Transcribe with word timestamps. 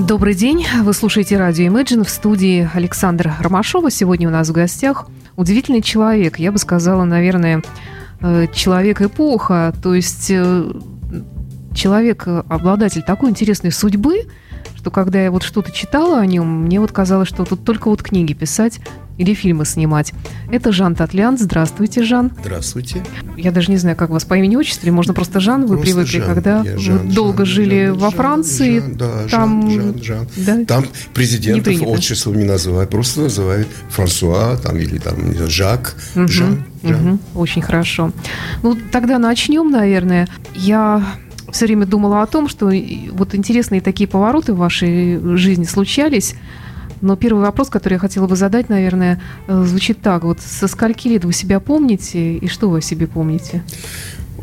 Добрый 0.00 0.34
день. 0.34 0.66
Вы 0.82 0.92
слушаете 0.92 1.38
радио 1.38 1.66
Imagine 1.66 2.02
в 2.02 2.10
студии 2.10 2.68
Александра 2.74 3.36
Ромашова. 3.38 3.92
Сегодня 3.92 4.26
у 4.26 4.32
нас 4.32 4.48
в 4.48 4.52
гостях 4.52 5.06
удивительный 5.36 5.82
человек. 5.82 6.40
Я 6.40 6.50
бы 6.50 6.58
сказала, 6.58 7.04
наверное, 7.04 7.62
э, 8.20 8.48
человек-эпоха. 8.52 9.72
То 9.80 9.94
есть 9.94 10.32
э, 10.32 10.72
человек, 11.72 12.26
обладатель 12.26 13.02
такой 13.02 13.30
интересной 13.30 13.70
судьбы, 13.70 14.22
что 14.76 14.90
когда 14.90 15.22
я 15.22 15.30
вот 15.30 15.44
что-то 15.44 15.70
читала 15.70 16.18
о 16.18 16.26
нем, 16.26 16.64
мне 16.64 16.80
вот 16.80 16.90
казалось, 16.90 17.28
что 17.28 17.44
тут 17.44 17.64
только 17.64 17.88
вот 17.88 18.02
книги 18.02 18.32
писать 18.32 18.80
или 19.16 19.32
фильмы 19.34 19.64
снимать. 19.64 20.12
Это 20.50 20.72
Жан 20.72 20.94
Татлян. 20.94 21.38
Здравствуйте, 21.38 22.02
Жан. 22.02 22.32
Здравствуйте. 22.40 23.02
Я 23.36 23.52
даже 23.52 23.70
не 23.70 23.76
знаю, 23.76 23.96
как 23.96 24.10
вас 24.10 24.24
по 24.24 24.34
имени 24.34 24.56
отчеству, 24.56 24.84
или 24.86 24.90
можно 24.90 25.14
просто 25.14 25.40
Жан, 25.40 25.62
вы 25.66 25.76
Просто 25.76 25.84
привыкли, 25.84 26.18
Жан. 26.18 26.34
когда 26.34 26.62
Я 26.62 26.72
вы 26.74 26.78
Жан, 26.78 27.08
долго 27.10 27.44
Жан, 27.44 27.54
жили 27.54 27.86
Жан, 27.86 27.98
во 27.98 28.10
Франции, 28.10 28.78
Жан, 28.80 28.94
да, 28.96 29.28
там... 29.30 29.70
Жан, 29.70 29.82
Жан, 30.02 30.02
Жан. 30.02 30.28
Да? 30.36 30.64
Там 30.66 30.82
Не 30.82 30.88
президентов 31.14 31.64
принято. 31.64 31.84
отчеством 31.90 32.36
не 32.38 32.44
называют, 32.44 32.90
просто 32.90 33.20
называют 33.22 33.68
Франсуа 33.90 34.56
там, 34.56 34.76
или 34.78 34.98
там, 34.98 35.24
не 35.28 35.34
знаю, 35.34 35.50
Жак, 35.50 35.94
Мгм, 36.14 36.28
Жан. 36.28 36.64
Жан. 36.82 36.92
мгм, 37.02 37.20
Очень 37.34 37.62
хорошо. 37.62 38.10
Ну, 38.62 38.76
тогда 38.90 39.18
начнем, 39.18 39.70
наверное. 39.70 40.28
Я 40.54 41.02
все 41.52 41.66
время 41.66 41.86
думала 41.86 42.22
о 42.22 42.26
том, 42.26 42.48
что 42.48 42.70
вот 43.12 43.34
интересные 43.34 43.80
такие 43.80 44.08
повороты 44.08 44.52
в 44.54 44.56
вашей 44.56 45.20
жизни 45.36 45.64
случались. 45.64 46.34
Но 47.04 47.16
первый 47.16 47.42
вопрос, 47.42 47.68
который 47.68 47.94
я 47.94 47.98
хотела 47.98 48.26
бы 48.26 48.34
задать, 48.34 48.70
наверное, 48.70 49.20
э, 49.46 49.62
звучит 49.64 50.00
так. 50.00 50.24
Вот 50.24 50.40
со 50.40 50.66
скольки 50.66 51.06
лет 51.06 51.26
вы 51.26 51.34
себя 51.34 51.60
помните 51.60 52.38
и 52.38 52.48
что 52.48 52.70
вы 52.70 52.78
о 52.78 52.80
себе 52.80 53.06
помните? 53.06 53.62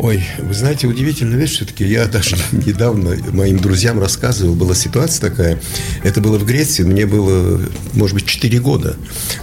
Ой, 0.02 0.24
вы 0.40 0.52
знаете, 0.56 0.88
удивительная 0.88 1.38
вещь 1.38 1.58
все-таки. 1.58 1.86
Я 1.86 2.08
даже 2.08 2.36
недавно 2.52 3.16
моим 3.32 3.60
друзьям 3.60 4.00
рассказывал, 4.00 4.56
была 4.56 4.74
ситуация 4.74 5.30
такая. 5.30 5.62
Это 6.02 6.22
было 6.22 6.40
в 6.40 6.46
Греции, 6.46 6.82
мне 6.82 7.06
было, 7.06 7.62
может 7.94 8.16
быть, 8.16 8.26
4 8.26 8.60
года. 8.62 8.96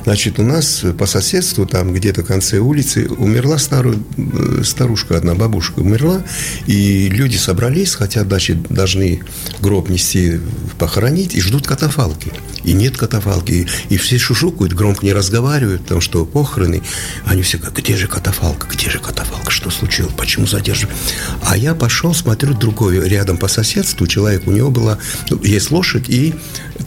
Значит, 0.02 0.40
у 0.40 0.42
нас 0.42 0.82
по 0.98 1.06
соседству, 1.06 1.64
там 1.64 1.94
где-то 1.94 2.24
в 2.24 2.26
конце 2.26 2.58
улицы, 2.58 3.08
умерла 3.08 3.56
старую, 3.58 4.02
э, 4.16 4.62
старушка 4.64 5.16
одна, 5.16 5.36
бабушка 5.36 5.78
умерла, 5.78 6.24
и 6.66 7.08
люди 7.08 7.36
собрались, 7.36 7.94
хотя, 7.94 8.24
значит, 8.24 8.62
должны 8.62 9.22
гроб 9.60 9.88
нести, 9.88 10.40
похоронить, 10.76 11.36
и 11.36 11.40
ждут 11.40 11.68
катафалки. 11.68 12.32
И 12.64 12.72
нет 12.72 12.96
катафалки. 12.96 13.52
И, 13.52 13.66
и 13.90 13.96
все 13.96 14.18
шушукают, 14.18 14.72
громко 14.72 15.06
не 15.06 15.12
разговаривают, 15.12 15.82
потому 15.82 16.00
что 16.00 16.26
похороны. 16.26 16.82
Они 17.24 17.42
все 17.42 17.58
говорят, 17.58 17.78
где 17.78 17.96
же 17.96 18.08
катафалка, 18.08 18.66
где 18.66 18.90
же 18.90 18.98
катафалка, 18.98 19.52
что 19.52 19.70
случилось, 19.70 20.12
почему 20.16 20.47
задерживают? 20.48 20.98
А 21.42 21.56
я 21.56 21.74
пошел, 21.74 22.14
смотрю, 22.14 22.54
другой 22.54 23.08
рядом 23.08 23.36
по 23.36 23.48
соседству 23.48 24.06
человек, 24.06 24.46
у 24.46 24.52
него 24.52 24.70
была, 24.70 24.98
ну, 25.30 25.40
есть 25.42 25.70
лошадь 25.70 26.08
и 26.08 26.34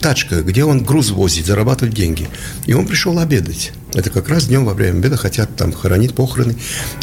тачка, 0.00 0.42
где 0.42 0.64
он 0.64 0.84
груз 0.84 1.10
возит, 1.10 1.46
зарабатывает 1.46 1.94
деньги. 1.94 2.28
И 2.66 2.74
он 2.74 2.86
пришел 2.86 3.18
обедать. 3.18 3.72
Это 3.94 4.08
как 4.10 4.28
раз 4.28 4.46
днем 4.46 4.64
во 4.64 4.74
время 4.74 4.98
обеда 4.98 5.16
хотят 5.16 5.54
там 5.54 5.72
хоронить 5.72 6.14
похороны. 6.14 6.56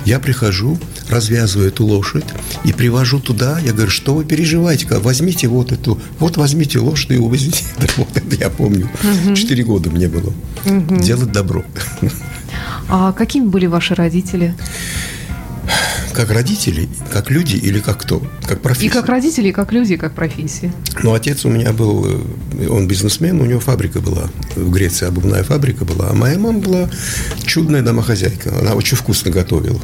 Я 0.06 0.20
прихожу, 0.20 0.80
развязываю 1.08 1.68
эту 1.68 1.86
лошадь 1.86 2.26
и 2.64 2.74
привожу 2.74 3.20
туда. 3.20 3.60
Я 3.60 3.74
говорю, 3.74 3.92
что 3.92 4.16
вы 4.16 4.26
переживаете? 4.26 4.88
Возьмите 4.88 5.48
вот 5.48 5.72
эту, 5.72 6.02
вот 6.18 6.38
возьмите 6.38 6.80
лошадь 6.80 7.12
и 7.12 7.18
увезите. 7.18 7.64
Вот 7.98 8.16
это 8.16 8.36
я 8.36 8.50
помню. 8.50 8.90
Четыре 9.36 9.64
года 9.64 9.90
мне 9.90 10.08
было. 10.08 10.34
Делать 11.02 11.32
добро. 11.32 11.64
А 12.88 13.12
какими 13.12 13.46
были 13.46 13.66
ваши 13.66 13.94
родители? 13.94 14.56
Как 16.20 16.32
родители, 16.32 16.90
как 17.14 17.32
люди 17.32 17.56
или 17.56 17.80
как 17.80 18.02
кто? 18.02 18.22
Как 18.46 18.60
профессия. 18.62 18.88
И 18.88 18.90
как 18.90 19.08
родители, 19.08 19.48
и 19.48 19.52
как 19.54 19.72
люди, 19.72 19.94
и 19.94 19.96
как 19.96 20.16
профессии. 20.16 20.70
Ну, 21.02 21.14
отец 21.14 21.46
у 21.46 21.50
меня 21.50 21.72
был, 21.72 22.06
э, 22.60 22.68
он 22.68 22.90
бизнесмен, 22.90 23.40
у 23.40 23.46
него 23.46 23.62
фабрика 23.62 24.02
была 24.02 24.30
в 24.54 24.70
Греции, 24.70 25.08
обувная 25.08 25.44
фабрика 25.44 25.86
была. 25.86 26.10
А 26.10 26.14
моя 26.14 26.38
мама 26.38 26.60
была 26.60 26.90
чудная 27.46 27.84
домохозяйка. 27.84 28.54
Она 28.60 28.74
очень 28.74 28.98
вкусно 28.98 29.32
готовила. 29.32 29.80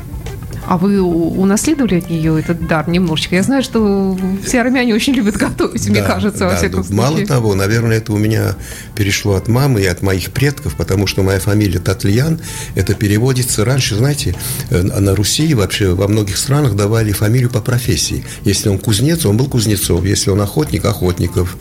А 0.67 0.77
вы 0.77 1.01
унаследовали 1.01 1.99
от 1.99 2.09
нее 2.09 2.39
этот 2.39 2.67
дар 2.67 2.89
немножечко? 2.89 3.35
Я 3.35 3.43
знаю, 3.43 3.63
что 3.63 4.17
все 4.45 4.61
армяне 4.61 4.93
очень 4.95 5.13
любят 5.13 5.35
готовить, 5.37 5.87
мне 5.87 6.01
Да, 6.01 6.07
кажется, 6.07 6.45
во 6.45 6.51
да, 6.51 6.57
всяком 6.57 6.79
ну, 6.79 6.83
случае. 6.83 7.01
Мало 7.01 7.25
того, 7.25 7.55
наверное, 7.55 7.97
это 7.97 8.13
у 8.13 8.17
меня 8.17 8.55
перешло 8.95 9.35
от 9.35 9.47
мамы 9.47 9.81
и 9.81 9.85
от 9.85 10.01
моих 10.01 10.31
предков, 10.31 10.75
потому 10.75 11.07
что 11.07 11.23
моя 11.23 11.39
фамилия 11.39 11.79
Татлиян, 11.79 12.39
это 12.75 12.93
переводится 12.93 13.65
раньше, 13.65 13.95
знаете, 13.95 14.35
э, 14.69 14.81
на 14.81 15.15
Руси 15.15 15.53
вообще 15.53 15.93
во 15.93 16.07
многих 16.07 16.37
странах 16.37 16.75
давали 16.75 17.11
фамилию 17.11 17.49
по 17.49 17.61
профессии. 17.61 18.23
Если 18.43 18.69
он 18.69 18.79
кузнец, 18.79 19.25
он 19.25 19.37
был 19.37 19.47
кузнецов, 19.47 20.03
если 20.05 20.29
он 20.29 20.41
охотник, 20.41 20.85
охотников 20.85 21.57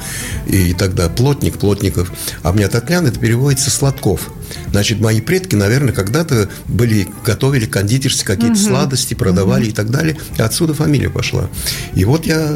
и 0.46 0.72
тогда 0.72 1.08
плотник, 1.08 1.58
плотников. 1.58 2.12
А 2.42 2.50
у 2.50 2.54
меня 2.54 2.68
Татлян, 2.68 3.06
это 3.06 3.18
переводится 3.18 3.70
Сладков. 3.70 4.30
Значит, 4.70 5.00
мои 5.00 5.20
предки, 5.20 5.54
наверное, 5.54 5.92
когда-то 5.92 6.48
были, 6.66 7.08
готовили 7.24 7.66
кондитерские 7.66 8.26
какие-то 8.26 8.58
сладости, 8.58 9.14
продавали 9.14 9.66
и 9.66 9.72
так 9.72 9.90
далее. 9.90 10.16
И 10.38 10.42
отсюда 10.42 10.74
фамилия 10.74 11.10
пошла. 11.10 11.48
И 11.94 12.04
вот 12.04 12.26
я, 12.26 12.52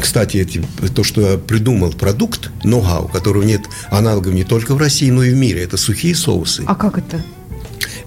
кстати, 0.00 0.38
эти, 0.38 0.64
то, 0.94 1.04
что 1.04 1.32
я 1.32 1.38
придумал, 1.38 1.92
продукт, 1.92 2.50
ноу-хау, 2.64 3.08
которого 3.08 3.42
нет 3.42 3.62
аналогов 3.90 4.34
не 4.34 4.44
только 4.44 4.74
в 4.74 4.78
России, 4.78 5.10
но 5.10 5.22
и 5.22 5.30
в 5.30 5.36
мире, 5.36 5.62
это 5.62 5.76
сухие 5.76 6.14
соусы. 6.14 6.64
А 6.66 6.74
как 6.74 6.98
это? 6.98 7.22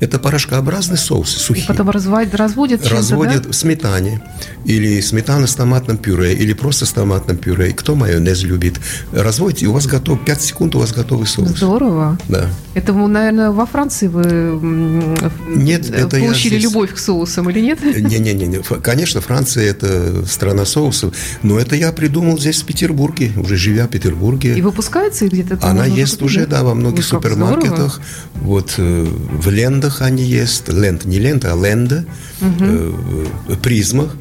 Это 0.01 0.17
порошкообразные 0.19 0.97
соусы, 0.97 1.37
И 1.37 1.39
сухие. 1.39 1.65
потом 1.67 1.89
разводят, 1.91 2.33
разводят 2.35 2.85
Разводят 2.89 3.43
да? 3.43 3.49
в 3.51 3.53
сметане, 3.55 4.19
или 4.65 4.99
сметана 4.99 5.45
с 5.45 5.53
томатным 5.55 5.97
пюре, 5.97 6.33
или 6.33 6.53
просто 6.53 6.85
с 6.87 6.91
томатным 6.91 7.37
пюре. 7.37 7.69
И 7.69 7.73
Кто 7.73 7.93
майонез 7.95 8.41
любит? 8.41 8.79
Разводите, 9.13 9.65
и 9.65 9.67
у 9.67 9.73
вас 9.73 9.85
готов, 9.85 10.25
5 10.25 10.41
секунд 10.41 10.75
у 10.75 10.79
вас 10.79 10.91
готовый 10.91 11.27
соус. 11.27 11.49
Здорово. 11.49 12.17
Да. 12.27 12.49
Это, 12.73 12.93
наверное, 12.93 13.51
во 13.51 13.65
Франции 13.67 14.07
вы 14.07 14.23
Нет, 15.55 15.89
это 15.91 16.17
получили 16.19 16.57
здесь- 16.57 16.63
любовь 16.63 16.93
к 16.95 16.97
соусам 16.97 17.49
или 17.51 17.59
нет? 17.61 17.79
Не-не-не, 17.83 18.63
конечно, 18.81 19.21
Франция– 19.21 19.65
это 19.69 20.25
страна 20.25 20.65
соусов, 20.65 21.13
но 21.43 21.59
это 21.59 21.75
я 21.75 21.91
придумал 21.91 22.39
здесь, 22.39 22.63
в 22.63 22.65
Петербурге, 22.65 23.33
уже 23.37 23.55
живя 23.55 23.85
в 23.85 23.89
Петербурге. 23.89 24.57
И 24.57 24.61
выпускается 24.61 25.27
где-то? 25.27 25.59
Она 25.61 25.85
есть 25.85 26.21
уже, 26.23 26.47
да, 26.47 26.63
во 26.63 26.73
многих 26.73 27.05
Ой, 27.05 27.21
как 27.21 27.31
супермаркетах. 27.31 28.01
Вот 28.41 28.73
э, 28.77 29.03
в 29.05 29.49
лендах 29.49 29.90
они 29.99 30.23
есть. 30.23 30.69
Ленд, 30.69 31.03
не 31.03 31.19
лента, 31.19 31.51
а 31.51 31.55
ленда. 31.61 32.05
Э, 32.39 32.93
в 33.49 33.57
призмах 33.57 34.15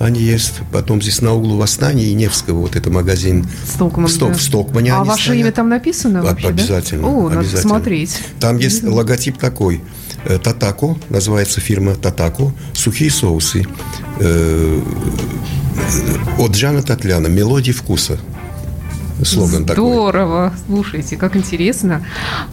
они 0.00 0.20
есть. 0.20 0.54
Потом 0.72 1.00
здесь 1.00 1.20
на 1.22 1.32
углу 1.34 1.56
Восстания 1.56 2.06
и 2.06 2.14
Невского, 2.14 2.62
вот 2.62 2.74
это 2.74 2.90
магазин. 2.90 3.46
Стокман, 3.72 4.08
Сток- 4.08 4.30
да. 4.32 4.34
в 4.38 4.42
Стокмане 4.42 4.92
А 4.92 5.04
ваше 5.04 5.24
стоят. 5.26 5.40
имя 5.40 5.52
там 5.52 5.68
написано 5.68 6.18
А- 6.20 6.22
вообще, 6.24 6.48
да? 6.48 6.52
Обязательно. 6.54 7.06
О, 7.06 7.28
надо 7.28 7.38
обязательно. 7.40 7.62
посмотреть. 7.62 8.18
Там 8.40 8.58
есть 8.58 8.82
логотип 8.82 9.38
такой. 9.38 9.82
э, 10.26 10.38
Татако, 10.38 10.96
называется 11.10 11.60
фирма 11.60 11.94
Татако, 11.96 12.50
сухие 12.72 13.10
соусы. 13.10 13.66
Э, 14.20 14.80
От 16.38 16.54
Жана 16.54 16.82
Татляна, 16.82 17.26
мелодии 17.28 17.72
вкуса. 17.72 18.18
Слоган 19.24 19.64
такой. 19.64 19.84
Здорово. 19.84 20.52
Слушайте, 20.66 21.16
как 21.16 21.36
интересно. 21.36 22.04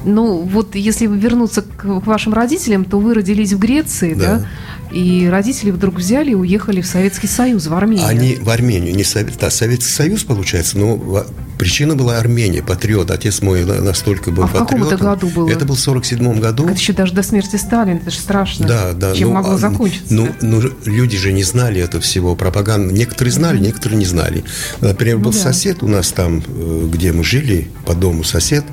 Ну, 0.04 0.38
вот 0.42 0.76
если 0.76 1.08
вернуться 1.08 1.62
к, 1.62 2.02
к 2.02 2.06
вашим 2.08 2.34
родителям, 2.34 2.86
то 2.86 3.00
вы 3.00 3.14
родились 3.14 3.54
в 3.54 3.60
Греции, 3.60 4.14
да? 4.14 4.40
Да. 4.40 4.48
И 4.92 5.28
родители 5.28 5.72
вдруг 5.72 5.96
взяли 5.96 6.32
и 6.32 6.36
уехали 6.36 6.82
в 6.82 6.88
Советский 6.88 7.28
Союз, 7.28 7.68
в 7.68 7.74
Армению. 7.74 8.06
Они 8.08 8.36
в 8.36 8.50
Армению, 8.50 8.96
не 8.96 9.04
Совет, 9.04 9.38
да, 9.40 9.50
Советский 9.50 9.92
Союз, 9.92 10.24
получается, 10.24 10.78
но 10.78 11.26
причина 11.58 11.96
была 11.96 12.18
Армения, 12.18 12.62
патриот. 12.62 13.12
Отец 13.12 13.42
мой 13.42 13.64
на- 13.64 13.82
настолько 13.82 14.32
был 14.32 14.44
А 14.44 14.48
в 14.48 14.52
каком 14.52 14.82
патриотом. 14.82 14.96
это 14.96 15.04
году 15.06 15.28
было? 15.28 15.50
Это 15.50 15.66
был 15.66 15.76
в 15.76 15.80
47 15.80 16.40
году. 16.40 16.66
Это 16.66 16.74
еще 16.74 16.94
даже 16.94 17.14
до 17.14 17.24
смерти 17.24 17.56
Сталина, 17.56 17.98
это 17.98 18.12
же 18.12 18.18
страшно. 18.18 18.68
Да, 18.68 18.94
да. 18.94 19.16
Чем 19.16 19.30
ну, 19.30 19.36
могло 19.36 19.54
а, 19.54 19.58
закончиться? 19.58 20.14
Ну, 20.14 20.28
ну, 20.42 20.62
люди 20.86 21.18
же 21.18 21.32
не 21.32 21.44
знали 21.44 21.82
этого 21.82 22.02
всего. 22.02 22.36
Пропаганда. 22.36 22.94
Некоторые 22.94 23.32
знали, 23.32 23.60
некоторые 23.60 23.98
не 24.00 24.06
знали. 24.06 24.44
Например, 24.82 25.18
был 25.18 25.32
Ну 25.32 25.38
да. 25.38 25.44
сосед 25.44 25.84
у 25.84 25.88
нас 25.88 26.12
там, 26.12 26.44
э, 26.46 26.90
где 26.92 27.12
мы 27.14 27.24
жили, 27.24 27.70
по 27.86 27.94
дому 27.94 28.24
сосед, 28.24 28.66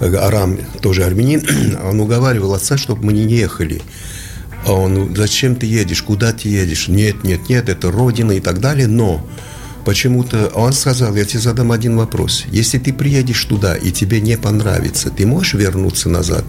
э, 0.00 0.14
Арам, 0.14 0.56
тоже 0.80 1.04
армянин, 1.04 1.42
он 1.84 2.00
уговаривал 2.00 2.54
отца, 2.54 2.78
чтобы 2.78 3.04
мы 3.04 3.12
не 3.12 3.24
ехали. 3.24 3.82
А 4.66 4.72
он, 4.72 4.94
«Ну, 4.94 5.14
зачем 5.16 5.56
ты 5.56 5.66
едешь, 5.66 6.02
куда 6.02 6.32
ты 6.32 6.48
едешь? 6.48 6.88
Нет, 6.88 7.24
нет, 7.24 7.48
нет, 7.48 7.68
это 7.68 7.90
родина 7.90 8.32
и 8.32 8.40
так 8.40 8.60
далее. 8.60 8.86
Но 8.86 9.26
почему-то 9.84 10.48
он 10.54 10.72
сказал, 10.72 11.14
я 11.16 11.24
тебе 11.24 11.40
задам 11.40 11.72
один 11.72 11.96
вопрос. 11.96 12.44
Если 12.52 12.78
ты 12.78 12.92
приедешь 12.92 13.42
туда 13.44 13.74
и 13.74 13.90
тебе 13.90 14.20
не 14.20 14.36
понравится, 14.36 15.10
ты 15.10 15.26
можешь 15.26 15.54
вернуться 15.54 16.08
назад? 16.08 16.44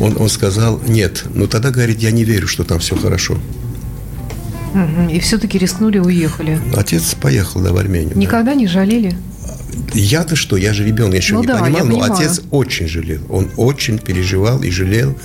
Он, 0.00 0.16
он 0.18 0.28
сказал, 0.28 0.80
нет. 0.86 1.24
Ну 1.34 1.46
тогда, 1.46 1.70
говорит, 1.70 2.00
я 2.00 2.10
не 2.10 2.24
верю, 2.24 2.46
что 2.48 2.64
там 2.64 2.78
все 2.80 2.96
хорошо. 2.96 3.38
И 5.10 5.18
все-таки 5.20 5.58
рискнули, 5.58 5.98
уехали. 5.98 6.60
Отец 6.76 7.14
поехал 7.14 7.60
да, 7.62 7.72
в 7.72 7.76
Армению. 7.78 8.14
да. 8.14 8.20
Никогда 8.20 8.54
не 8.54 8.66
жалели? 8.66 9.16
Я-то 9.94 10.36
что, 10.36 10.56
я 10.56 10.72
же 10.74 10.84
ребенок, 10.84 11.12
я 11.14 11.18
еще 11.18 11.34
Ну 11.34 11.40
не 11.40 11.46
да, 11.46 11.58
понимал, 11.58 11.84
но 11.86 12.00
понимаю. 12.00 12.12
отец 12.12 12.42
очень 12.50 12.86
жалел. 12.86 13.22
Он 13.30 13.48
очень 13.56 13.98
переживал 13.98 14.62
и 14.62 14.70
жалел, 14.70 15.16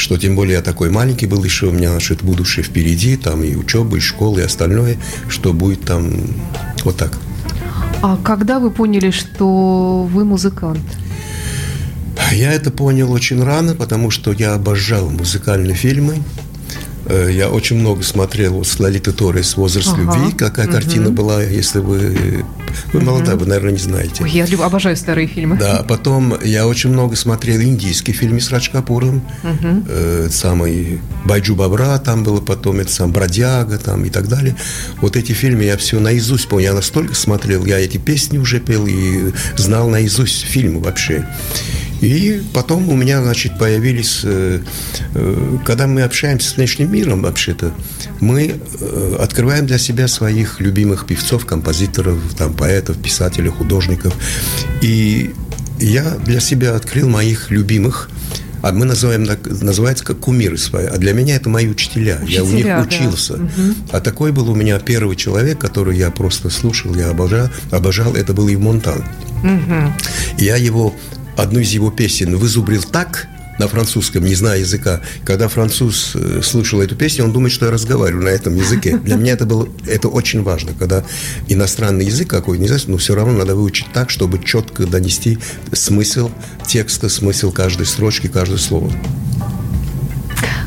что 0.00 0.16
тем 0.16 0.34
более 0.34 0.54
я 0.54 0.62
такой 0.62 0.90
маленький 0.90 1.26
был 1.26 1.44
еще, 1.44 1.66
у 1.66 1.72
меня 1.72 1.90
значит, 1.90 2.22
будущее 2.22 2.64
впереди, 2.64 3.16
там 3.16 3.44
и 3.44 3.54
учеба, 3.54 3.98
и 3.98 4.00
школа, 4.00 4.38
и 4.38 4.42
остальное, 4.42 4.96
что 5.28 5.52
будет 5.52 5.82
там 5.82 6.12
вот 6.84 6.96
так. 6.96 7.12
А 8.02 8.16
когда 8.16 8.58
вы 8.58 8.70
поняли, 8.70 9.10
что 9.10 10.08
вы 10.10 10.24
музыкант? 10.24 10.80
Я 12.32 12.52
это 12.52 12.70
понял 12.70 13.12
очень 13.12 13.42
рано, 13.42 13.74
потому 13.74 14.10
что 14.10 14.32
я 14.32 14.54
обожал 14.54 15.10
музыкальные 15.10 15.74
фильмы. 15.74 16.14
Э, 17.10 17.28
я 17.30 17.48
очень 17.50 17.76
много 17.76 18.02
смотрел 18.02 18.64
с 18.64 18.78
Лолиты 18.78 19.12
Торрес 19.12 19.56
«Возраст 19.56 19.88
ага. 19.88 20.00
любви». 20.00 20.32
Какая 20.36 20.66
угу. 20.66 20.74
картина 20.74 21.10
была, 21.10 21.42
если 21.42 21.80
вы... 21.80 22.44
Вы 22.92 23.00
молодая, 23.00 23.34
вы, 23.34 23.46
наверное, 23.46 23.72
не 23.72 23.78
знаете. 23.78 24.22
Ой, 24.22 24.30
я 24.30 24.44
обожаю 24.64 24.96
старые 24.96 25.26
фильмы. 25.26 25.56
Да, 25.56 25.84
потом 25.88 26.34
я 26.44 26.68
очень 26.68 26.90
много 26.90 27.16
смотрел 27.16 27.60
индийский 27.60 28.12
фильм 28.12 28.38
с 28.38 28.50
Раджкапуром. 28.50 29.24
Угу. 29.42 29.84
Э, 29.88 30.28
самый 30.30 31.00
«Байджу 31.24 31.56
Бабра» 31.56 31.98
там 31.98 32.22
было, 32.22 32.40
потом 32.40 32.78
это 32.78 32.92
сам 32.92 33.10
«Бродяга» 33.10 33.78
там 33.78 34.04
и 34.04 34.10
так 34.10 34.28
далее. 34.28 34.54
Вот 35.00 35.16
эти 35.16 35.32
фильмы 35.32 35.64
я 35.64 35.76
все 35.76 35.98
наизусть 35.98 36.46
помню. 36.46 36.66
Я 36.66 36.74
настолько 36.74 37.14
смотрел, 37.14 37.64
я 37.64 37.78
эти 37.78 37.96
песни 37.96 38.38
уже 38.38 38.60
пел 38.60 38.86
и 38.86 39.32
знал 39.56 39.88
наизусть 39.88 40.42
фильмы 40.42 40.80
вообще. 40.80 41.26
И 42.00 42.42
потом 42.54 42.88
у 42.88 42.96
меня, 42.96 43.22
значит, 43.22 43.58
появились, 43.58 44.20
э, 44.24 44.60
э, 45.14 45.58
когда 45.64 45.86
мы 45.86 46.02
общаемся 46.02 46.48
с 46.48 46.56
внешним 46.56 46.92
миром, 46.92 47.22
вообще-то, 47.22 47.72
мы 48.20 48.54
э, 48.80 49.16
открываем 49.20 49.66
для 49.66 49.78
себя 49.78 50.08
своих 50.08 50.60
любимых 50.60 51.06
певцов, 51.06 51.44
композиторов, 51.44 52.18
там, 52.36 52.54
поэтов, 52.54 52.98
писателей, 52.98 53.50
художников. 53.50 54.14
И 54.80 55.32
я 55.78 56.16
для 56.24 56.40
себя 56.40 56.74
открыл 56.74 57.08
моих 57.08 57.50
любимых 57.50 58.08
а 58.62 58.72
мы 58.72 58.84
называем, 58.84 59.26
называется 59.62 60.04
как 60.04 60.18
кумиры 60.20 60.58
свои. 60.58 60.86
А 60.86 60.98
для 60.98 61.12
меня 61.12 61.36
это 61.36 61.48
мои 61.48 61.66
учителя. 61.66 62.18
учителя 62.22 62.42
я 62.42 62.44
у 62.44 62.52
них 62.52 62.64
да. 62.66 62.82
учился. 62.82 63.34
Угу. 63.34 63.74
А 63.92 64.00
такой 64.00 64.32
был 64.32 64.50
у 64.50 64.54
меня 64.54 64.78
первый 64.78 65.16
человек, 65.16 65.58
который 65.58 65.96
я 65.96 66.10
просто 66.10 66.50
слушал, 66.50 66.94
я 66.94 67.08
обожал. 67.08 67.48
обожал 67.70 68.14
это 68.14 68.34
был 68.34 68.48
Ив 68.48 68.60
Монтан. 68.60 69.02
Угу. 69.42 69.92
Я 70.38 70.56
его 70.56 70.94
одну 71.36 71.60
из 71.60 71.70
его 71.72 71.90
песен 71.90 72.36
вызубрил 72.36 72.82
так, 72.82 73.28
на 73.60 73.68
французском, 73.68 74.24
не 74.24 74.34
зная 74.34 74.60
языка. 74.60 75.02
Когда 75.22 75.46
француз 75.48 76.12
э, 76.14 76.40
слышал 76.42 76.80
эту 76.80 76.96
песню, 76.96 77.24
он 77.24 77.32
думает, 77.32 77.52
что 77.52 77.66
я 77.66 77.70
разговариваю 77.70 78.24
на 78.24 78.30
этом 78.30 78.56
языке. 78.56 78.96
Для 78.96 79.16
меня 79.16 79.32
это 79.32 79.44
было 79.44 79.68
это 79.86 80.08
очень 80.08 80.42
важно, 80.42 80.72
когда 80.78 81.04
иностранный 81.46 82.06
язык 82.06 82.30
какой 82.30 82.58
не 82.58 82.68
знаю, 82.68 82.80
но 82.86 82.96
все 82.96 83.14
равно 83.14 83.34
надо 83.34 83.54
выучить 83.54 83.86
так, 83.92 84.08
чтобы 84.08 84.42
четко 84.42 84.86
донести 84.86 85.38
смысл 85.72 86.30
текста, 86.66 87.10
смысл 87.10 87.52
каждой 87.52 87.84
строчки, 87.84 88.28
каждое 88.28 88.58
слово. 88.58 88.90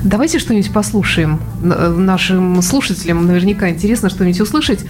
Давайте 0.04 0.38
что-нибудь 0.38 0.74
послушаем. 0.74 1.40
Э, 1.64 1.88
нашим 1.98 2.62
слушателям 2.62 3.26
наверняка 3.26 3.70
интересно 3.70 4.10
что-нибудь 4.10 4.42
услышать. 4.42 4.82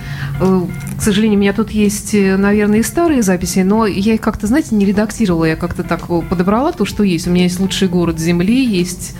Э, 0.41 0.61
к 0.97 1.01
сожалению, 1.03 1.37
у 1.37 1.41
меня 1.41 1.53
тут 1.53 1.69
есть, 1.69 2.15
э, 2.15 2.35
наверное, 2.35 2.79
и 2.79 2.83
старые 2.83 3.21
записи, 3.21 3.59
но 3.59 3.85
я 3.85 4.15
их 4.15 4.21
как-то, 4.21 4.47
знаете, 4.47 4.73
не 4.73 4.85
редактировала. 4.85 5.45
Я 5.45 5.55
как-то 5.55 5.83
так 5.83 6.07
подобрала 6.07 6.71
то, 6.71 6.85
что 6.85 7.03
есть. 7.03 7.27
У 7.27 7.31
меня 7.31 7.43
есть 7.43 7.59
«Лучший 7.59 7.89
город 7.89 8.19
Земли», 8.19 8.65
есть 8.65 9.13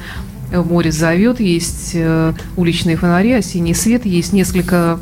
«Море 0.51 0.91
зовет», 0.91 1.39
есть 1.39 1.95
«Уличные 2.57 2.97
фонари», 2.97 3.33
«Осенний 3.33 3.75
свет», 3.75 4.05
есть 4.05 4.33
несколько 4.33 4.99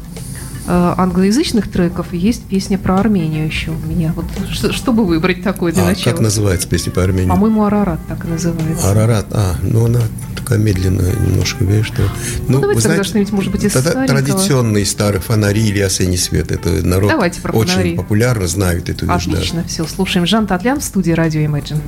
англоязычных 0.71 1.69
треков, 1.69 2.13
есть 2.13 2.43
песня 2.43 2.77
про 2.77 2.99
Армению 2.99 3.45
еще 3.45 3.71
у 3.71 3.87
меня. 3.87 4.13
Вот 4.15 4.25
что, 4.51 4.71
чтобы 4.71 5.05
выбрать 5.05 5.43
такой 5.43 5.71
для 5.71 5.83
а 5.83 5.87
начала? 5.87 6.13
как 6.13 6.21
называется 6.21 6.67
песня 6.67 6.91
про 6.91 7.03
Армению? 7.03 7.29
По-моему, 7.29 7.65
Арарат 7.65 7.99
так 8.07 8.25
и 8.25 8.27
называется. 8.27 8.89
Арарат, 8.89 9.27
а, 9.31 9.55
ну 9.61 9.85
она 9.85 9.99
такая 10.35 10.59
медленная 10.59 11.13
немножко, 11.13 11.63
видишь, 11.63 11.87
что... 11.87 12.01
Ну, 12.47 12.55
ну 12.55 12.61
давайте 12.61 12.87
тогда 12.87 13.03
что-нибудь, 13.03 13.31
может 13.33 13.51
быть, 13.51 13.63
из 13.63 13.73
тогда 13.73 13.91
старенького. 13.91 14.19
традиционные 14.19 14.85
старые 14.85 15.21
фонари 15.21 15.67
или 15.67 15.79
осенний 15.79 16.17
свет. 16.17 16.51
Это 16.51 16.85
народ 16.85 17.09
давайте 17.09 17.41
про 17.41 17.51
очень 17.53 17.71
фонари. 17.71 17.95
популярно 17.95 18.47
знают 18.47 18.89
эту 18.89 19.05
вещь. 19.05 19.27
Отлично, 19.27 19.61
да. 19.63 19.67
все, 19.67 19.85
слушаем. 19.85 20.25
Жан 20.25 20.47
Татлян 20.47 20.79
в 20.79 20.83
студии 20.83 21.11
радио 21.11 21.41
Imagine. 21.41 21.81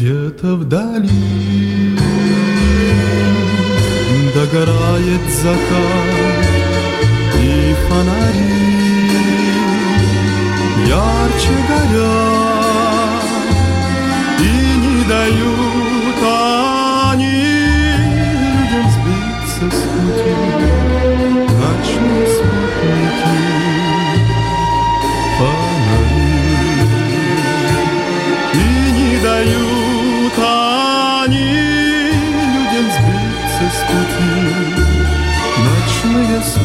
Где-то 0.00 0.56
вдали. 0.56 1.94
Догорает 4.34 5.20
закат 5.42 6.46
И 7.36 7.74
фонари. 7.86 8.60
Ярче 10.88 11.54
горят 11.68 13.24
И 14.38 14.42
не 14.78 15.04
дают 15.04 15.79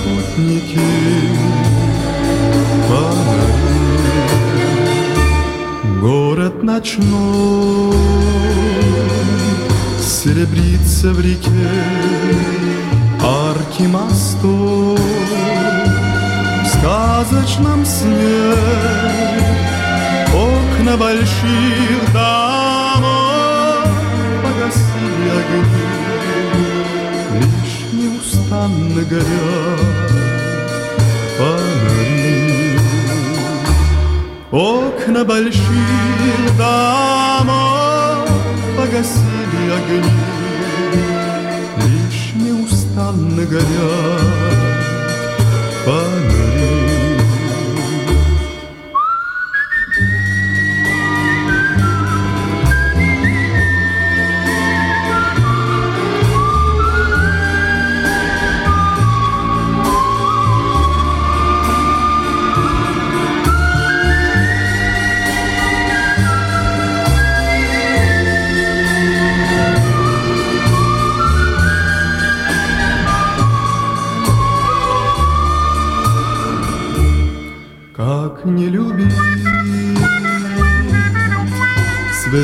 спутники 0.05 0.79
Город 6.01 6.61
ночной 6.61 7.95
Серебрится 9.99 11.11
в 11.11 11.19
реке 11.19 11.49
Арки 13.21 13.83
мостов. 13.83 14.99
В 16.63 16.67
сказочном 16.67 17.85
сне 17.85 18.53
Окна 20.33 20.97
больших 20.97 22.13
домов 22.13 23.87
Погасили 24.43 25.29
огни 25.31 25.94
неустанно 28.55 29.03
горят 29.03 29.79
фонари. 31.37 32.79
Окна 34.51 35.25
больших 35.25 36.57
домов 36.57 38.29
погасили 38.77 39.71
огни, 39.77 40.11
Лишь 41.83 42.33
неустанно 42.35 43.43
горят 43.45 44.21
фонари. 45.83 46.94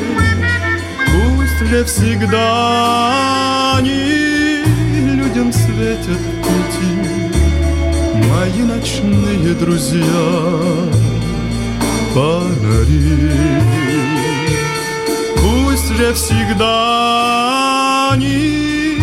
Пусть 1.05 1.59
же 1.69 1.83
всегда 1.85 3.77
они 3.77 4.63
людям 5.15 5.53
светят 5.53 6.21
пути, 6.41 6.93
мои 8.29 8.63
ночные 8.63 9.53
друзья, 9.55 10.27
фонари. 12.13 13.31
Пусть 15.35 15.89
же 15.95 16.13
всегда 16.13 18.11
они 18.11 18.96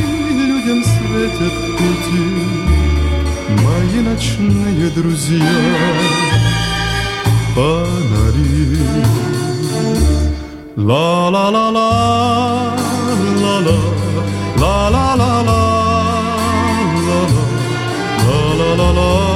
светят 1.14 1.54
пути 1.78 2.26
мои 3.62 3.98
ночные 4.00 4.90
друзья. 4.90 5.54
Фонари. 7.54 8.78
Ла-ла-ла-ла, 10.76 12.76
ла-ла, 13.42 13.78
ла-ла-ла-ла, 14.58 15.60
ла-ла, 17.06 17.44
ла-ла-ла-ла. 18.26 19.33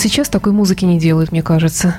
Вот 0.00 0.10
сейчас 0.10 0.28
такой 0.28 0.52
музыки 0.52 0.84
не 0.84 0.98
делают, 0.98 1.30
мне 1.30 1.42
кажется. 1.42 1.96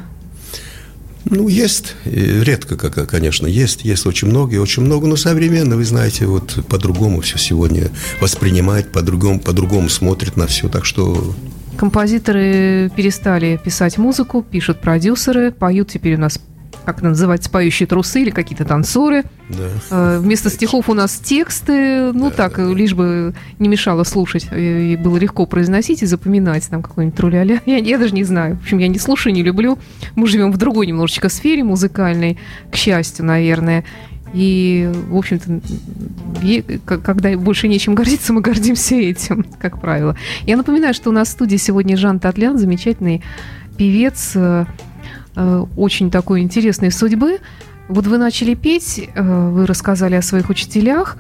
Ну, 1.26 1.48
есть, 1.48 1.96
редко, 2.04 2.76
конечно, 3.06 3.46
есть, 3.46 3.86
есть 3.86 4.08
очень 4.08 4.28
много, 4.28 4.56
и 4.56 4.58
очень 4.58 4.82
много, 4.82 5.06
но 5.06 5.16
современно, 5.16 5.76
вы 5.76 5.86
знаете, 5.86 6.26
вот 6.26 6.66
по-другому 6.68 7.22
все 7.22 7.38
сегодня 7.38 7.92
воспринимает, 8.20 8.92
по-другому, 8.92 9.40
по-другому 9.40 9.88
смотрит 9.88 10.36
на 10.36 10.48
все, 10.48 10.68
так 10.68 10.84
что... 10.84 11.36
Композиторы 11.78 12.92
перестали 12.96 13.60
писать 13.64 14.00
музыку, 14.00 14.44
пишут 14.44 14.82
продюсеры, 14.82 15.52
поют 15.52 15.92
теперь 15.92 16.16
у 16.16 16.20
нас 16.20 16.40
как 16.86 16.98
это 16.98 17.10
называется, 17.10 17.50
поющие 17.50 17.88
трусы 17.88 18.22
или 18.22 18.30
какие-то 18.30 18.66
танцоры. 18.66 19.24
Да. 19.50 19.70
Э, 19.92 20.20
вместо 20.20 20.50
стихов 20.50 20.90
у 20.90 20.94
нас 20.94 21.18
тексты, 21.18 22.12
ну 22.12 22.30
да, 22.30 22.36
так, 22.36 22.58
да. 22.58 22.74
лишь 22.74 22.94
бы 22.94 23.34
не 23.60 23.68
мешало 23.68 24.04
слушать, 24.04 24.48
и 24.56 24.98
было 25.02 25.18
легко 25.18 25.46
произносить 25.46 26.04
и 26.04 26.06
запоминать 26.06 26.68
там 26.70 26.82
какой-нибудь 26.82 27.18
труляля. 27.18 27.62
Я, 27.66 27.78
я 27.78 27.98
даже 27.98 28.14
не 28.14 28.24
знаю. 28.24 28.58
В 28.58 28.64
общем, 28.64 28.80
я 28.80 28.88
не 28.88 29.00
слушаю, 29.00 29.34
не 29.34 29.44
люблю. 29.44 29.78
Мы 30.16 30.28
живем 30.28 30.52
в 30.52 30.58
другой 30.58 30.88
немножечко 30.88 31.30
сфере 31.30 31.64
музыкальной, 31.64 32.38
к 32.72 32.76
счастью, 32.76 33.26
наверное. 33.26 33.84
И, 34.34 34.90
в 35.10 35.18
общем-то, 35.18 35.60
когда 36.86 37.38
больше 37.38 37.68
нечем 37.68 37.96
гордиться, 37.96 38.34
мы 38.34 38.42
гордимся 38.42 38.96
этим, 38.96 39.46
как 39.60 39.80
правило. 39.80 40.16
Я 40.46 40.58
напоминаю, 40.58 40.94
что 40.94 41.10
у 41.10 41.14
нас 41.14 41.30
в 41.30 41.32
студии 41.32 41.58
сегодня 41.58 41.98
Жан 41.98 42.20
Татлян, 42.20 42.58
замечательный 42.58 43.24
певец, 43.78 44.32
э, 44.36 44.42
Э, 44.42 44.66
очень 45.36 46.12
такой 46.12 46.42
интересной 46.42 46.92
судьбы. 46.92 47.40
Вот 47.88 48.08
вы 48.08 48.18
начали 48.18 48.54
петь, 48.54 49.10
э, 49.14 49.50
вы 49.52 49.66
рассказали 49.66 50.16
о 50.16 50.22
своих 50.22 50.50
учителях. 50.50 51.18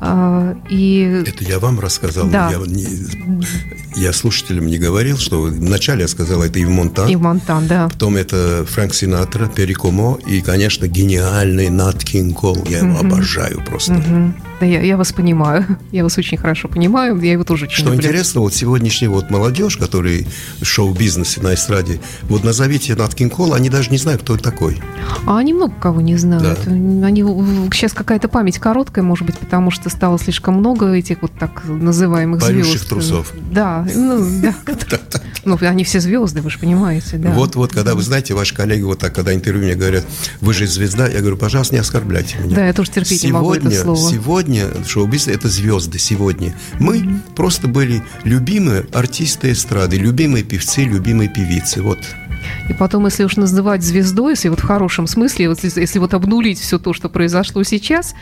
Э, 0.00 0.54
и... 0.70 1.24
Это 1.26 1.44
я 1.44 1.58
вам 1.58 1.78
рассказал. 1.80 2.28
Да. 2.28 2.50
Я, 2.50 2.58
не, 2.58 2.86
я 3.96 4.12
слушателям 4.12 4.66
не 4.66 4.78
говорил, 4.78 5.18
что 5.18 5.42
вначале 5.42 6.02
я 6.02 6.08
сказал, 6.08 6.42
это 6.42 6.58
Ив 6.58 6.68
Монтан. 6.68 7.08
Ив 7.08 7.20
Монтан, 7.20 7.66
да. 7.66 7.88
Потом 7.88 8.16
это 8.16 8.64
Фрэнк 8.66 8.94
Синатра, 8.94 9.46
Перри 9.46 9.74
Комо 9.74 10.18
и, 10.26 10.40
конечно, 10.40 10.86
гениальный 10.86 11.68
Нат 11.68 12.02
Кинг 12.02 12.38
Кол. 12.38 12.64
Я 12.66 12.78
его 12.78 12.94
угу. 12.94 13.06
обожаю 13.06 13.62
просто. 13.66 13.94
Угу. 13.94 14.32
Да, 14.60 14.66
я, 14.66 14.80
я 14.80 14.96
вас 14.96 15.12
понимаю. 15.12 15.66
Я 15.92 16.02
вас 16.02 16.16
очень 16.18 16.38
хорошо 16.38 16.68
понимаю. 16.68 17.18
Я 17.20 17.32
его 17.32 17.44
тоже 17.44 17.66
очень 17.66 17.76
Что 17.76 17.90
люблю. 17.90 17.98
интересно, 18.00 18.40
вот 18.40 18.54
сегодняшняя 18.54 19.08
вот 19.08 19.30
молодежь, 19.30 19.76
который 19.76 20.26
в 20.60 20.64
шоу-бизнесе 20.64 21.40
на 21.40 21.54
эстраде, 21.54 22.00
вот 22.22 22.44
назовите 22.44 22.94
Нат 22.94 23.14
Кинг 23.14 23.34
Кол, 23.34 23.54
они 23.54 23.70
даже 23.70 23.90
не 23.90 23.98
знают, 23.98 24.22
кто 24.22 24.34
это 24.34 24.44
такой. 24.44 24.80
А 25.26 25.38
они 25.38 25.52
много 25.52 25.74
кого 25.80 26.00
не 26.00 26.16
знают. 26.16 26.58
Да. 26.64 26.72
Они, 26.72 27.22
сейчас 27.72 27.92
какая-то 27.92 28.28
память 28.28 28.58
короткая, 28.58 29.04
может 29.04 29.26
быть, 29.26 29.38
потому 29.38 29.70
что 29.70 29.90
стало 29.90 30.18
слишком 30.18 30.54
много 30.54 30.92
этих 30.92 31.22
вот 31.22 31.32
так 31.38 31.64
называемых 31.64 32.40
Поющих 32.40 32.64
звезд. 32.66 32.88
трусов. 32.88 33.32
Да, 33.50 33.86
ну, 33.94 34.26
да. 34.42 34.54
Ну, 35.44 35.56
они 35.60 35.84
все 35.84 36.00
звезды, 36.00 36.42
вы 36.42 36.50
же 36.50 36.58
понимаете, 36.58 37.18
да. 37.18 37.30
Вот, 37.30 37.54
вот, 37.54 37.72
когда 37.72 37.94
вы 37.94 38.02
знаете, 38.02 38.34
ваши 38.34 38.52
коллеги 38.52 38.82
вот 38.82 38.98
так, 38.98 39.14
когда 39.14 39.32
интервью 39.32 39.62
мне 39.62 39.76
говорят, 39.76 40.04
вы 40.40 40.52
же 40.52 40.66
звезда, 40.66 41.06
я 41.06 41.20
говорю, 41.20 41.36
пожалуйста, 41.36 41.76
не 41.76 41.80
оскорбляйте 41.80 42.38
меня. 42.38 42.56
Да, 42.56 42.66
я 42.66 42.72
тоже 42.72 42.90
терпеть 42.90 43.22
не 43.22 43.30
могу 43.30 43.54
это 43.54 43.70
слово. 43.70 44.10
Сегодня 44.10 44.45
шоу-бизнес– 44.86 45.36
это 45.36 45.48
звезды 45.48 45.98
сегодня. 45.98 46.54
Мы 46.78 46.98
mm-hmm. 46.98 47.34
просто 47.34 47.68
были 47.68 48.02
любимые 48.24 48.86
артисты 48.92 49.52
эстрады, 49.52 49.96
любимые 49.96 50.44
певцы, 50.44 50.82
любимые 50.82 51.28
певицы. 51.28 51.82
Вот. 51.82 51.98
И 52.68 52.72
потом, 52.72 53.06
если 53.06 53.24
уж 53.24 53.36
называть 53.36 53.82
звездой, 53.82 54.32
если 54.32 54.48
вот 54.48 54.60
в 54.60 54.64
хорошем 54.64 55.06
смысле, 55.06 55.48
вот 55.48 55.62
если, 55.62 55.80
если 55.80 55.98
вот 55.98 56.14
обнулить 56.14 56.58
все 56.58 56.78
то, 56.78 56.92
что 56.92 57.08
произошло 57.08 57.62
сейчас, 57.62 58.14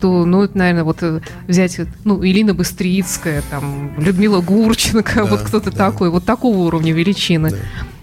то, 0.00 0.24
ну, 0.24 0.42
это, 0.42 0.56
наверное, 0.56 0.84
вот 0.84 0.98
э, 1.02 1.20
взять, 1.46 1.80
ну, 2.04 2.24
Илина 2.24 2.54
Быстрицкая, 2.54 3.42
там, 3.50 3.92
Людмила 3.98 4.40
Гурченко, 4.40 5.14
да, 5.14 5.24
вот 5.24 5.40
кто-то 5.40 5.70
да. 5.70 5.90
такой, 5.90 6.10
вот 6.10 6.24
такого 6.24 6.58
уровня 6.58 6.92
величины. 6.92 7.50
Да. 7.50 7.56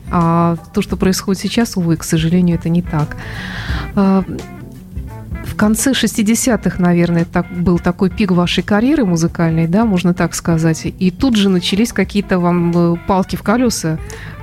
А 0.09 0.57
то, 0.73 0.81
что 0.81 0.95
происходит 0.95 1.41
сейчас, 1.41 1.75
увы, 1.75 1.97
к 1.97 2.03
сожалению, 2.03 2.57
это 2.57 2.69
не 2.69 2.81
так. 2.81 3.17
В 5.47 5.55
конце 5.55 5.91
60-х, 5.91 6.81
наверное, 6.81 7.25
так, 7.25 7.47
был 7.51 7.79
такой 7.79 8.09
пик 8.09 8.31
вашей 8.31 8.63
карьеры 8.63 9.05
музыкальной, 9.05 9.67
да, 9.67 9.85
можно 9.85 10.13
так 10.13 10.35
сказать. 10.35 10.85
И 10.85 11.11
тут 11.11 11.35
же 11.35 11.49
начались 11.49 11.93
какие-то 11.93 12.39
вам 12.39 12.93
э, 12.93 12.97
палки 13.07 13.35
в 13.35 13.43
колеса. 13.43 13.97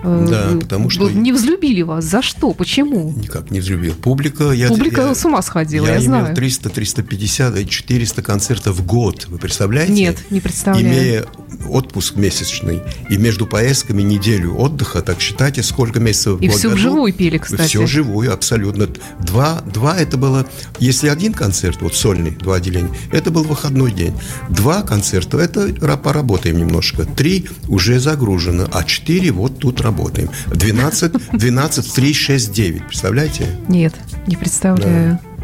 Э, 0.04 0.26
да, 0.28 0.58
потому 0.60 0.90
что... 0.90 1.08
Не 1.10 1.32
взлюбили 1.32 1.82
вас. 1.82 2.04
За 2.04 2.22
что? 2.22 2.52
Почему? 2.52 3.12
Никак 3.16 3.50
не 3.50 3.60
взлюбил. 3.60 3.94
Публика... 3.94 4.50
Я, 4.52 4.68
Публика 4.68 5.02
я, 5.02 5.14
с 5.14 5.24
ума 5.24 5.40
сходила, 5.42 5.86
я, 5.86 5.94
я 5.94 5.98
имел 5.98 6.06
знаю. 6.06 6.36
300, 6.36 6.68
350, 6.70 7.68
400 7.68 8.22
концертов 8.22 8.76
в 8.76 8.86
год. 8.86 9.26
Вы 9.28 9.38
представляете? 9.38 9.92
Нет, 9.92 10.18
не 10.30 10.40
представляю. 10.40 10.86
Имея 10.86 11.24
отпуск 11.68 12.16
месячный 12.16 12.82
и 13.08 13.16
между 13.16 13.46
поездками 13.46 14.02
неделю 14.02 14.56
отдыха, 14.56 15.00
так 15.00 15.20
считайте, 15.20 15.62
сколько 15.62 16.00
месяцев 16.00 16.40
И 16.40 16.48
все 16.48 16.68
вживую 16.68 17.12
пели, 17.12 17.38
кстати. 17.38 17.68
Все 17.68 17.82
вживую, 17.82 18.32
абсолютно. 18.32 18.88
Два, 19.20 19.62
два 19.62 19.96
это 19.96 20.18
было... 20.18 20.46
Если 20.78 20.93
один 21.02 21.32
концерт, 21.32 21.82
вот 21.82 21.94
сольный, 21.94 22.30
два 22.30 22.56
отделения, 22.56 22.90
это 23.10 23.30
был 23.30 23.42
выходной 23.42 23.92
день. 23.92 24.14
Два 24.48 24.82
концерта, 24.82 25.38
это 25.38 25.72
поработаем 25.96 26.58
немножко. 26.58 27.04
Три 27.04 27.46
уже 27.68 27.98
загружено, 27.98 28.68
а 28.72 28.84
четыре 28.84 29.32
вот 29.32 29.58
тут 29.58 29.80
работаем. 29.80 30.30
12, 30.46 31.12
12, 31.32 31.94
3, 31.94 32.14
6, 32.14 32.52
9. 32.52 32.86
Представляете? 32.86 33.48
Нет, 33.68 33.94
не 34.26 34.36
представляю. 34.36 35.18
Да. 35.22 35.34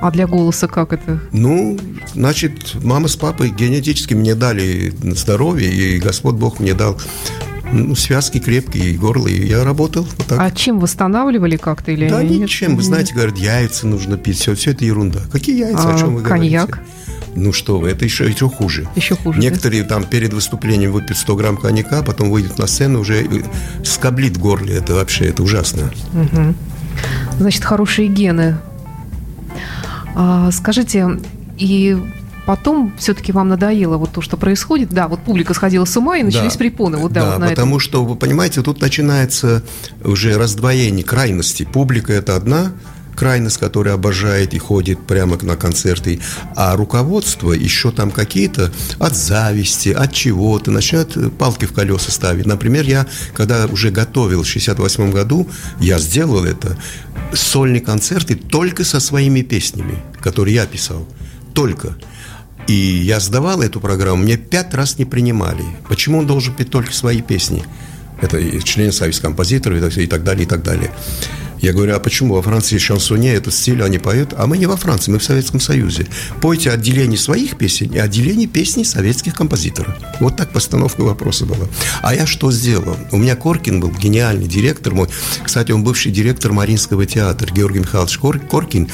А 0.00 0.10
для 0.10 0.26
голоса 0.26 0.66
как 0.66 0.94
это? 0.94 1.20
Ну, 1.30 1.78
значит, 2.14 2.74
мама 2.82 3.08
с 3.08 3.16
папой 3.16 3.50
генетически 3.50 4.14
мне 4.14 4.34
дали 4.34 4.94
здоровье, 5.02 5.70
и 5.70 5.98
Господь 5.98 6.36
Бог 6.36 6.58
мне 6.58 6.72
дал 6.72 6.98
ну, 7.72 7.94
связки 7.94 8.38
крепкие, 8.38 8.90
и 8.90 8.96
горло, 8.96 9.28
и 9.28 9.46
я 9.46 9.64
работал 9.64 10.06
вот 10.16 10.26
так. 10.26 10.38
А 10.40 10.50
чем 10.50 10.80
восстанавливали 10.80 11.56
как-то 11.56 11.92
или 11.92 12.08
Да 12.08 12.22
нет? 12.22 12.40
ничем, 12.40 12.76
вы 12.76 12.82
знаете, 12.82 13.14
говорят, 13.14 13.38
яйца 13.38 13.86
нужно 13.86 14.16
пить, 14.16 14.38
все, 14.38 14.54
все 14.54 14.72
это 14.72 14.84
ерунда. 14.84 15.20
Какие 15.32 15.58
яйца, 15.58 15.90
а, 15.90 15.94
о 15.94 15.98
чем 15.98 16.14
вы 16.14 16.22
коньяк? 16.22 16.68
говорите? 16.68 16.90
Ну 17.36 17.52
что 17.52 17.78
вы, 17.78 17.90
это 17.90 18.04
еще, 18.04 18.28
еще 18.28 18.48
хуже. 18.48 18.88
Еще 18.96 19.14
хуже. 19.14 19.38
Некоторые 19.38 19.82
да? 19.82 19.90
там 19.90 20.04
перед 20.04 20.34
выступлением 20.34 20.92
выпьют 20.92 21.16
100 21.16 21.36
грамм 21.36 21.56
коньяка, 21.56 22.02
потом 22.02 22.30
выйдут 22.30 22.58
на 22.58 22.66
сцену, 22.66 23.00
уже 23.00 23.24
скоблит 23.84 24.36
в 24.36 24.40
горле. 24.40 24.74
Это 24.74 24.94
вообще, 24.94 25.26
это 25.26 25.42
ужасно. 25.42 25.92
Угу. 26.12 26.54
Значит, 27.38 27.64
хорошие 27.64 28.08
гены 28.08 28.56
а, 30.14 30.50
скажите, 30.50 31.18
и 31.58 31.96
потом 32.46 32.92
все-таки 32.98 33.32
вам 33.32 33.48
надоело 33.48 33.96
вот 33.96 34.12
то, 34.12 34.20
что 34.20 34.36
происходит. 34.36 34.90
Да, 34.90 35.08
вот 35.08 35.20
публика 35.20 35.54
сходила 35.54 35.84
с 35.84 35.96
ума 35.96 36.18
и 36.18 36.22
начались 36.22 36.52
да, 36.52 36.58
препоны. 36.58 36.98
Вот, 36.98 37.12
да, 37.12 37.20
да 37.22 37.38
вот 37.38 37.48
потому 37.48 37.76
этом. 37.76 37.80
что, 37.80 38.04
вы 38.04 38.16
понимаете, 38.16 38.62
тут 38.62 38.80
начинается 38.80 39.62
уже 40.04 40.36
раздвоение 40.36 41.04
крайности. 41.04 41.64
Публика– 41.64 42.12
это 42.14 42.36
одна 42.36 42.72
крайность, 43.20 43.58
которая 43.58 43.94
обожает 43.94 44.54
и 44.54 44.58
ходит 44.58 45.06
прямо 45.06 45.36
на 45.42 45.54
концерты, 45.54 46.20
а 46.56 46.74
руководство 46.74 47.52
еще 47.52 47.90
там 47.90 48.10
какие-то 48.10 48.72
от 48.98 49.14
зависти, 49.14 49.90
от 49.90 50.14
чего-то 50.14 50.70
начинают 50.70 51.36
палки 51.36 51.66
в 51.66 51.74
колеса 51.74 52.10
ставить. 52.10 52.46
Например, 52.46 52.82
я, 52.86 53.06
когда 53.34 53.66
уже 53.66 53.90
готовил 53.90 54.42
в 54.42 54.46
68 54.46 55.10
году, 55.12 55.46
я 55.80 55.98
сделал 55.98 56.44
это, 56.46 56.78
сольные 57.34 57.82
концерты 57.82 58.36
только 58.36 58.84
со 58.84 59.00
своими 59.00 59.42
песнями, 59.42 60.02
которые 60.22 60.54
я 60.54 60.66
писал. 60.66 61.06
Только. 61.52 61.96
И 62.70 63.02
я 63.02 63.18
сдавал 63.18 63.62
эту 63.62 63.80
программу, 63.80 64.22
мне 64.22 64.36
пять 64.36 64.72
раз 64.74 64.96
не 64.96 65.04
принимали. 65.04 65.64
Почему 65.88 66.18
он 66.18 66.28
должен 66.28 66.54
петь 66.54 66.70
только 66.70 66.92
свои 66.92 67.20
песни? 67.20 67.64
Это 68.20 68.38
член 68.62 68.92
Союза 68.92 69.22
композиторов 69.22 69.96
и 69.96 70.06
так 70.06 70.22
далее, 70.22 70.44
и 70.44 70.48
так 70.48 70.62
далее. 70.62 70.92
Я 71.60 71.72
говорю, 71.72 71.94
а 71.94 72.00
почему 72.00 72.34
во 72.34 72.42
Франции 72.42 72.78
шансоне, 72.78 73.34
этот 73.34 73.52
стиль, 73.52 73.82
они 73.82 73.98
поют? 73.98 74.34
А 74.36 74.46
мы 74.46 74.56
не 74.58 74.66
во 74.66 74.76
Франции, 74.76 75.12
мы 75.12 75.18
в 75.18 75.24
Советском 75.24 75.60
Союзе. 75.60 76.06
Пойте 76.40 76.70
отделение 76.70 77.18
своих 77.18 77.58
песен 77.58 77.90
и 77.92 77.98
отделение 77.98 78.48
песней 78.48 78.84
советских 78.84 79.34
композиторов. 79.34 79.94
Вот 80.20 80.36
так 80.36 80.52
постановка 80.52 81.02
вопроса 81.02 81.44
была. 81.44 81.66
А 82.02 82.14
я 82.14 82.26
что 82.26 82.50
сделал? 82.50 82.96
У 83.12 83.18
меня 83.18 83.36
Коркин 83.36 83.80
был 83.80 83.90
гениальный 83.90 84.46
директор 84.46 84.94
мой. 84.94 85.08
Кстати, 85.42 85.72
он 85.72 85.84
бывший 85.84 86.12
директор 86.12 86.52
Маринского 86.52 87.04
театра, 87.06 87.52
Георгий 87.52 87.80
Михайлович 87.80 88.18
Коркин. 88.18 88.88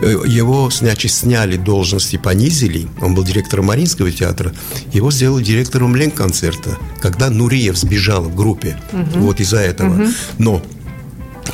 Э, 0.00 0.16
его, 0.26 0.70
значит, 0.70 1.10
сняли 1.10 1.56
должности, 1.56 2.16
понизили. 2.16 2.86
Он 3.00 3.14
был 3.14 3.24
директором 3.24 3.66
Маринского 3.66 4.10
театра. 4.10 4.52
Его 4.92 5.10
сделали 5.10 5.42
директором 5.42 5.96
Ленконцерта, 5.96 6.78
когда 7.00 7.30
Нуриев 7.30 7.76
сбежал 7.76 8.22
в 8.22 8.34
группе. 8.34 8.78
Угу. 8.92 9.20
Вот 9.20 9.40
из-за 9.40 9.58
этого. 9.58 10.02
Угу. 10.02 10.10
Но 10.38 10.62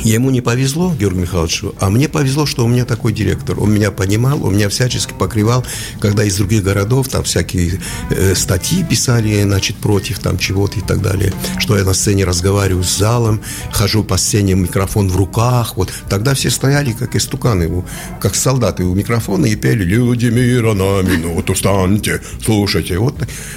Ему 0.00 0.30
не 0.30 0.40
повезло, 0.40 0.94
Георгию 0.94 1.22
Михайловичу, 1.22 1.74
а 1.80 1.90
мне 1.90 2.08
повезло, 2.08 2.46
что 2.46 2.64
у 2.64 2.68
меня 2.68 2.84
такой 2.84 3.12
директор. 3.12 3.60
Он 3.60 3.72
меня 3.72 3.90
понимал, 3.90 4.44
он 4.44 4.54
меня 4.54 4.68
всячески 4.68 5.12
покрывал, 5.12 5.66
когда 6.00 6.24
из 6.24 6.36
других 6.36 6.62
городов 6.62 7.08
там 7.08 7.24
всякие 7.24 7.80
э, 8.10 8.34
статьи 8.34 8.84
писали, 8.84 9.42
значит, 9.42 9.76
против 9.76 10.20
там 10.20 10.38
чего-то 10.38 10.78
и 10.78 10.82
так 10.82 11.02
далее. 11.02 11.32
Что 11.58 11.76
я 11.76 11.84
на 11.84 11.94
сцене 11.94 12.24
разговариваю 12.24 12.84
с 12.84 12.96
залом, 12.96 13.40
хожу 13.72 14.04
по 14.04 14.16
сцене, 14.16 14.54
микрофон 14.54 15.08
в 15.08 15.16
руках. 15.16 15.76
Вот. 15.76 15.92
Тогда 16.08 16.34
все 16.34 16.50
стояли, 16.50 16.92
как 16.92 17.16
истуканы, 17.16 17.84
как 18.20 18.34
солдаты 18.34 18.84
у 18.84 18.94
микрофона 18.94 19.46
и 19.46 19.56
пели 19.56 19.84
«Люди 19.84 20.26
мира 20.26 20.74
на 20.74 21.02
минуту, 21.02 21.54
встаньте, 21.54 22.20
слушайте». 22.44 22.98
Вот. 22.98 23.16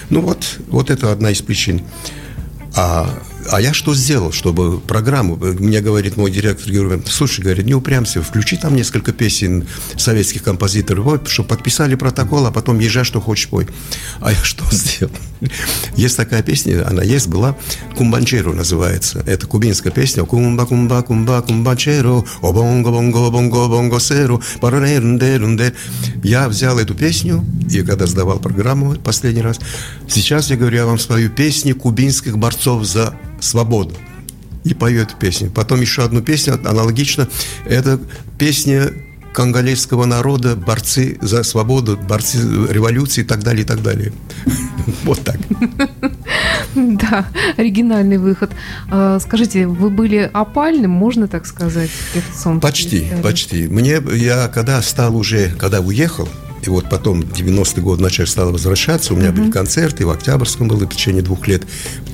Ну 0.09 0.21
вот, 0.21 0.59
вот 0.67 0.89
это 0.89 1.11
одна 1.11 1.31
из 1.31 1.41
причин. 1.41 1.81
А 2.75 3.21
а 3.49 3.61
я 3.61 3.73
что 3.73 3.93
сделал, 3.95 4.31
чтобы 4.31 4.79
программу, 4.79 5.35
мне 5.35 5.81
говорит 5.81 6.17
мой 6.17 6.31
директор, 6.31 6.71
говорит, 6.71 7.07
слушай, 7.07 7.41
говорит, 7.41 7.65
не 7.65 7.73
упрямся, 7.73 8.21
включи 8.21 8.57
там 8.57 8.75
несколько 8.75 9.11
песен 9.13 9.67
советских 9.97 10.43
композиторов, 10.43 11.05
вот, 11.05 11.27
чтобы 11.27 11.49
подписали 11.49 11.95
протокол, 11.95 12.45
а 12.45 12.51
потом 12.51 12.79
езжай, 12.79 13.03
что 13.03 13.21
хочешь, 13.21 13.47
пой. 13.49 13.67
А 14.19 14.31
я 14.31 14.43
что 14.43 14.65
сделал? 14.71 15.13
Есть 15.95 16.17
такая 16.17 16.43
песня, 16.43 16.87
она 16.87 17.03
есть, 17.03 17.27
была, 17.27 17.55
Кумбанчеро 17.97 18.53
называется. 18.53 19.23
Это 19.25 19.47
кубинская 19.47 19.91
песня. 19.91 20.23
Кумба, 20.23 20.65
кумба, 20.65 21.01
кумба, 21.01 21.41
кумбанчеро, 21.41 22.23
о 22.41 22.51
бонго, 22.51 22.89
бонго, 22.89 23.29
бонго, 23.29 23.99
серу, 23.99 24.41
Я 26.23 26.47
взял 26.47 26.79
эту 26.79 26.95
песню, 26.95 27.43
и 27.69 27.81
когда 27.81 28.07
сдавал 28.07 28.39
программу 28.39 28.95
последний 28.95 29.41
раз, 29.41 29.59
сейчас 30.07 30.49
я 30.49 30.57
говорю, 30.57 30.77
я 30.77 30.85
вам 30.85 30.99
свою 30.99 31.29
песню 31.29 31.75
кубинских 31.75 32.37
борцов 32.37 32.85
за 32.85 33.13
свободу. 33.41 33.95
И 34.63 34.73
пою 34.73 35.01
эту 35.01 35.15
песню. 35.17 35.49
Потом 35.49 35.81
еще 35.81 36.03
одну 36.03 36.21
песню 36.21 36.53
аналогично. 36.53 37.27
Это 37.65 37.99
песня 38.37 38.91
конголезского 39.33 40.05
народа, 40.05 40.55
борцы 40.55 41.17
за 41.21 41.43
свободу, 41.43 41.97
борцы 41.97 42.37
революции 42.69 43.21
и 43.21 43.23
так 43.23 43.43
далее, 43.43 43.63
и 43.63 43.65
так 43.65 43.81
далее. 43.81 44.13
Вот 45.03 45.21
так. 45.21 45.37
Да, 46.75 47.27
оригинальный 47.57 48.17
выход. 48.17 48.51
А, 48.89 49.19
скажите, 49.19 49.67
вы 49.67 49.89
были 49.89 50.29
опальным, 50.31 50.91
можно 50.91 51.27
так 51.27 51.45
сказать, 51.45 51.89
певцом? 52.13 52.61
Почти, 52.61 53.07
почти. 53.21 53.67
Мне, 53.67 54.01
я 54.13 54.47
когда 54.47 54.81
стал 54.81 55.17
уже, 55.17 55.49
когда 55.49 55.81
уехал, 55.81 56.29
и 56.63 56.69
вот 56.69 56.89
потом, 56.89 57.21
в 57.21 57.33
90-е 57.33 57.83
годы, 57.83 58.03
начали 58.03 58.25
стало 58.25 58.51
возвращаться. 58.51 59.13
У 59.13 59.17
меня 59.17 59.29
mm-hmm. 59.29 59.35
были 59.35 59.51
концерты, 59.51 60.05
в 60.05 60.09
Октябрьском 60.09 60.67
было 60.67 60.85
в 60.85 60.89
течение 60.89 61.21
двух 61.21 61.47
лет. 61.47 61.63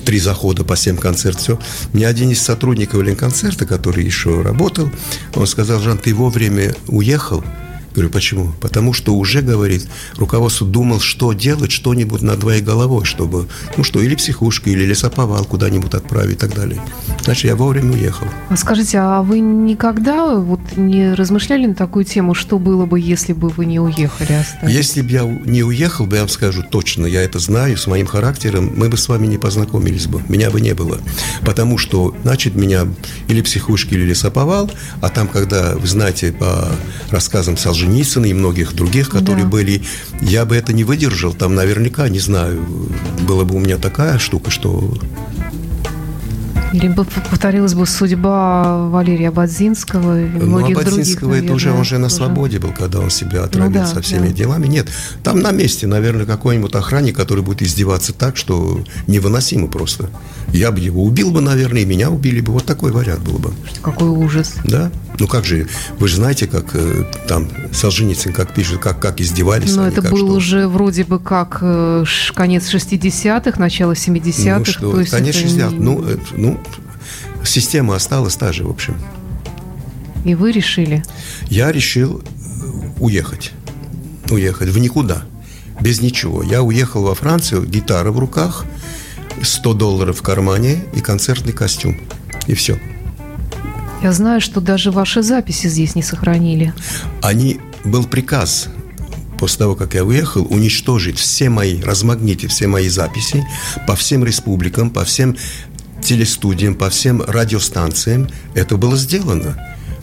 Три 0.04 0.18
захода 0.18 0.64
по 0.64 0.76
семь 0.76 0.96
концертов, 0.96 1.42
все. 1.42 1.58
Мне 1.92 2.06
один 2.06 2.30
из 2.30 2.40
сотрудников 2.40 3.02
Ленконцерта, 3.02 3.66
который 3.66 4.04
еще 4.04 4.42
работал, 4.42 4.90
он 5.34 5.46
сказал, 5.46 5.80
Жан, 5.80 5.98
ты 5.98 6.14
вовремя 6.14 6.74
уехал, 6.86 7.44
Говорю, 7.98 8.12
почему? 8.12 8.52
Потому 8.60 8.92
что 8.92 9.12
уже, 9.12 9.42
говорит, 9.42 9.88
руководство 10.14 10.64
думал, 10.64 11.00
что 11.00 11.32
делать, 11.32 11.72
что-нибудь 11.72 12.22
над 12.22 12.38
твоей 12.38 12.62
головой, 12.62 13.04
чтобы, 13.04 13.48
ну 13.76 13.82
что, 13.82 14.00
или 14.00 14.14
психушка, 14.14 14.70
или 14.70 14.84
лесоповал 14.84 15.44
куда-нибудь 15.44 15.94
отправить 15.94 16.36
и 16.36 16.38
так 16.38 16.54
далее. 16.54 16.80
Значит, 17.24 17.46
я 17.46 17.56
вовремя 17.56 17.94
уехал. 17.94 18.28
А 18.50 18.56
скажите, 18.56 18.98
а 18.98 19.22
вы 19.22 19.40
никогда 19.40 20.36
вот 20.36 20.60
не 20.76 21.12
размышляли 21.12 21.66
на 21.66 21.74
такую 21.74 22.04
тему, 22.04 22.34
что 22.34 22.60
было 22.60 22.86
бы, 22.86 23.00
если 23.00 23.32
бы 23.32 23.48
вы 23.48 23.66
не 23.66 23.80
уехали? 23.80 24.34
Остались? 24.34 24.72
Если 24.72 25.02
бы 25.02 25.10
я 25.10 25.24
не 25.24 25.64
уехал, 25.64 26.06
бы 26.06 26.14
я 26.14 26.22
вам 26.22 26.28
скажу 26.28 26.62
точно, 26.62 27.04
я 27.04 27.22
это 27.22 27.40
знаю, 27.40 27.76
с 27.76 27.88
моим 27.88 28.06
характером, 28.06 28.74
мы 28.76 28.90
бы 28.90 28.96
с 28.96 29.08
вами 29.08 29.26
не 29.26 29.38
познакомились 29.38 30.06
бы, 30.06 30.22
меня 30.28 30.52
бы 30.52 30.60
не 30.60 30.72
было. 30.72 30.98
Потому 31.44 31.78
что, 31.78 32.14
значит, 32.22 32.54
меня 32.54 32.86
или 33.26 33.42
психушка, 33.42 33.96
или 33.96 34.04
лесоповал, 34.04 34.70
а 35.00 35.08
там, 35.08 35.26
когда, 35.26 35.74
вы 35.74 35.88
знаете, 35.88 36.30
по 36.30 36.68
рассказам 37.10 37.56
Солженицына, 37.56 37.87
Солженицына 37.88 38.26
и 38.26 38.34
многих 38.34 38.74
других, 38.74 39.08
которые 39.08 39.44
да. 39.44 39.50
были, 39.50 39.82
я 40.20 40.44
бы 40.44 40.56
это 40.56 40.72
не 40.72 40.84
выдержал. 40.84 41.32
Там 41.32 41.54
наверняка, 41.54 42.08
не 42.08 42.18
знаю, 42.18 42.62
была 43.26 43.44
бы 43.44 43.56
у 43.56 43.58
меня 43.58 43.78
такая 43.78 44.18
штука, 44.18 44.50
что 44.50 44.94
или 46.72 46.88
бы 46.88 47.04
повторилась 47.04 47.74
бы 47.74 47.86
судьба 47.86 48.88
Валерия 48.88 49.30
Бадзинского 49.30 50.20
и 50.20 50.28
ну, 50.28 50.46
многих 50.46 50.76
а 50.76 50.80
Бадзинского 50.80 51.30
других, 51.30 51.44
это 51.44 51.54
уже, 51.54 51.72
он 51.72 51.80
уже 51.80 51.98
на 51.98 52.08
свободе 52.08 52.58
был, 52.58 52.72
когда 52.72 53.00
он 53.00 53.10
себя 53.10 53.44
отравил 53.44 53.70
ну, 53.70 53.78
да, 53.78 53.86
со 53.86 54.02
всеми 54.02 54.28
да. 54.28 54.34
делами. 54.34 54.66
Нет, 54.66 54.88
там 55.22 55.40
на 55.40 55.50
месте, 55.50 55.86
наверное, 55.86 56.26
какой-нибудь 56.26 56.74
охранник, 56.74 57.16
который 57.16 57.42
будет 57.42 57.62
издеваться 57.62 58.12
так, 58.12 58.36
что 58.36 58.80
невыносимо 59.06 59.68
просто. 59.68 60.10
Я 60.52 60.72
бы 60.72 60.80
его 60.80 61.04
убил 61.04 61.30
бы, 61.30 61.40
наверное, 61.40 61.82
и 61.82 61.84
меня 61.84 62.10
убили 62.10 62.40
бы. 62.40 62.52
Вот 62.52 62.64
такой 62.64 62.90
вариант 62.90 63.20
был 63.20 63.38
бы. 63.38 63.52
Какой 63.82 64.08
ужас. 64.08 64.54
Да. 64.64 64.90
Ну 65.18 65.26
как 65.26 65.44
же, 65.44 65.66
вы 65.98 66.08
же 66.08 66.16
знаете, 66.16 66.46
как 66.46 66.74
э, 66.74 67.04
там 67.26 67.48
Солженицын, 67.72 68.32
как 68.32 68.54
пишет, 68.54 68.78
как, 68.78 69.00
как 69.00 69.20
издевались. 69.20 69.74
Но 69.74 69.82
они, 69.82 69.92
это 69.92 70.02
был 70.02 70.18
что... 70.18 70.26
уже 70.26 70.68
вроде 70.68 71.04
бы 71.04 71.18
как 71.18 71.58
э, 71.60 72.04
конец 72.34 72.72
60-х, 72.72 73.58
начало 73.58 73.92
70-х. 73.92 74.58
Ну 74.58 74.64
что, 74.64 75.10
конец 75.10 75.36
60-х. 75.36 75.70
Не... 75.70 75.78
Ну, 75.78 76.04
ну, 76.36 76.60
система 77.48 77.96
осталась 77.96 78.36
та 78.36 78.52
же, 78.52 78.64
в 78.64 78.70
общем. 78.70 78.96
И 80.24 80.34
вы 80.34 80.52
решили? 80.52 81.02
Я 81.48 81.72
решил 81.72 82.20
э, 82.20 82.22
уехать. 83.00 83.52
Уехать 84.30 84.68
в 84.68 84.78
никуда. 84.78 85.22
Без 85.80 86.00
ничего. 86.00 86.42
Я 86.42 86.62
уехал 86.62 87.02
во 87.02 87.14
Францию, 87.14 87.64
гитара 87.64 88.10
в 88.10 88.18
руках, 88.18 88.64
100 89.42 89.74
долларов 89.74 90.18
в 90.18 90.22
кармане 90.22 90.84
и 90.94 91.00
концертный 91.00 91.52
костюм. 91.52 91.98
И 92.46 92.54
все. 92.54 92.78
Я 94.02 94.12
знаю, 94.12 94.40
что 94.40 94.60
даже 94.60 94.90
ваши 94.90 95.22
записи 95.22 95.68
здесь 95.68 95.94
не 95.94 96.02
сохранили. 96.02 96.72
Они... 97.22 97.60
Был 97.84 98.04
приказ 98.04 98.68
после 99.38 99.58
того, 99.58 99.74
как 99.74 99.94
я 99.94 100.04
уехал, 100.04 100.46
уничтожить 100.50 101.16
все 101.16 101.48
мои, 101.48 101.80
размагнитить 101.80 102.50
все 102.50 102.66
мои 102.66 102.88
записи 102.88 103.46
по 103.86 103.94
всем 103.94 104.24
республикам, 104.24 104.90
по 104.90 105.04
всем 105.04 105.36
телестудиям, 106.02 106.74
по 106.74 106.90
всем 106.90 107.22
радиостанциям. 107.22 108.28
Это 108.54 108.76
было 108.76 108.96
сделано. 108.96 109.56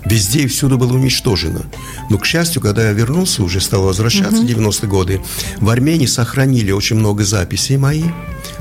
Везде 0.06 0.42
и 0.42 0.48
всюду 0.48 0.78
было 0.78 0.94
уничтожено. 0.94 1.66
Но, 2.12 2.20
к 2.20 2.26
счастью, 2.26 2.62
когда 2.62 2.86
я 2.86 2.92
вернулся, 2.92 3.42
уже 3.42 3.60
стал 3.60 3.84
возвращаться 3.84 4.44
в 4.44 4.46
90-е 4.46 4.88
годы, 4.88 5.22
в 5.58 5.70
Армении 5.70 6.06
сохранили 6.06 6.72
очень 6.72 6.96
много 6.96 7.24
записей 7.24 7.78
моих. 7.78 8.06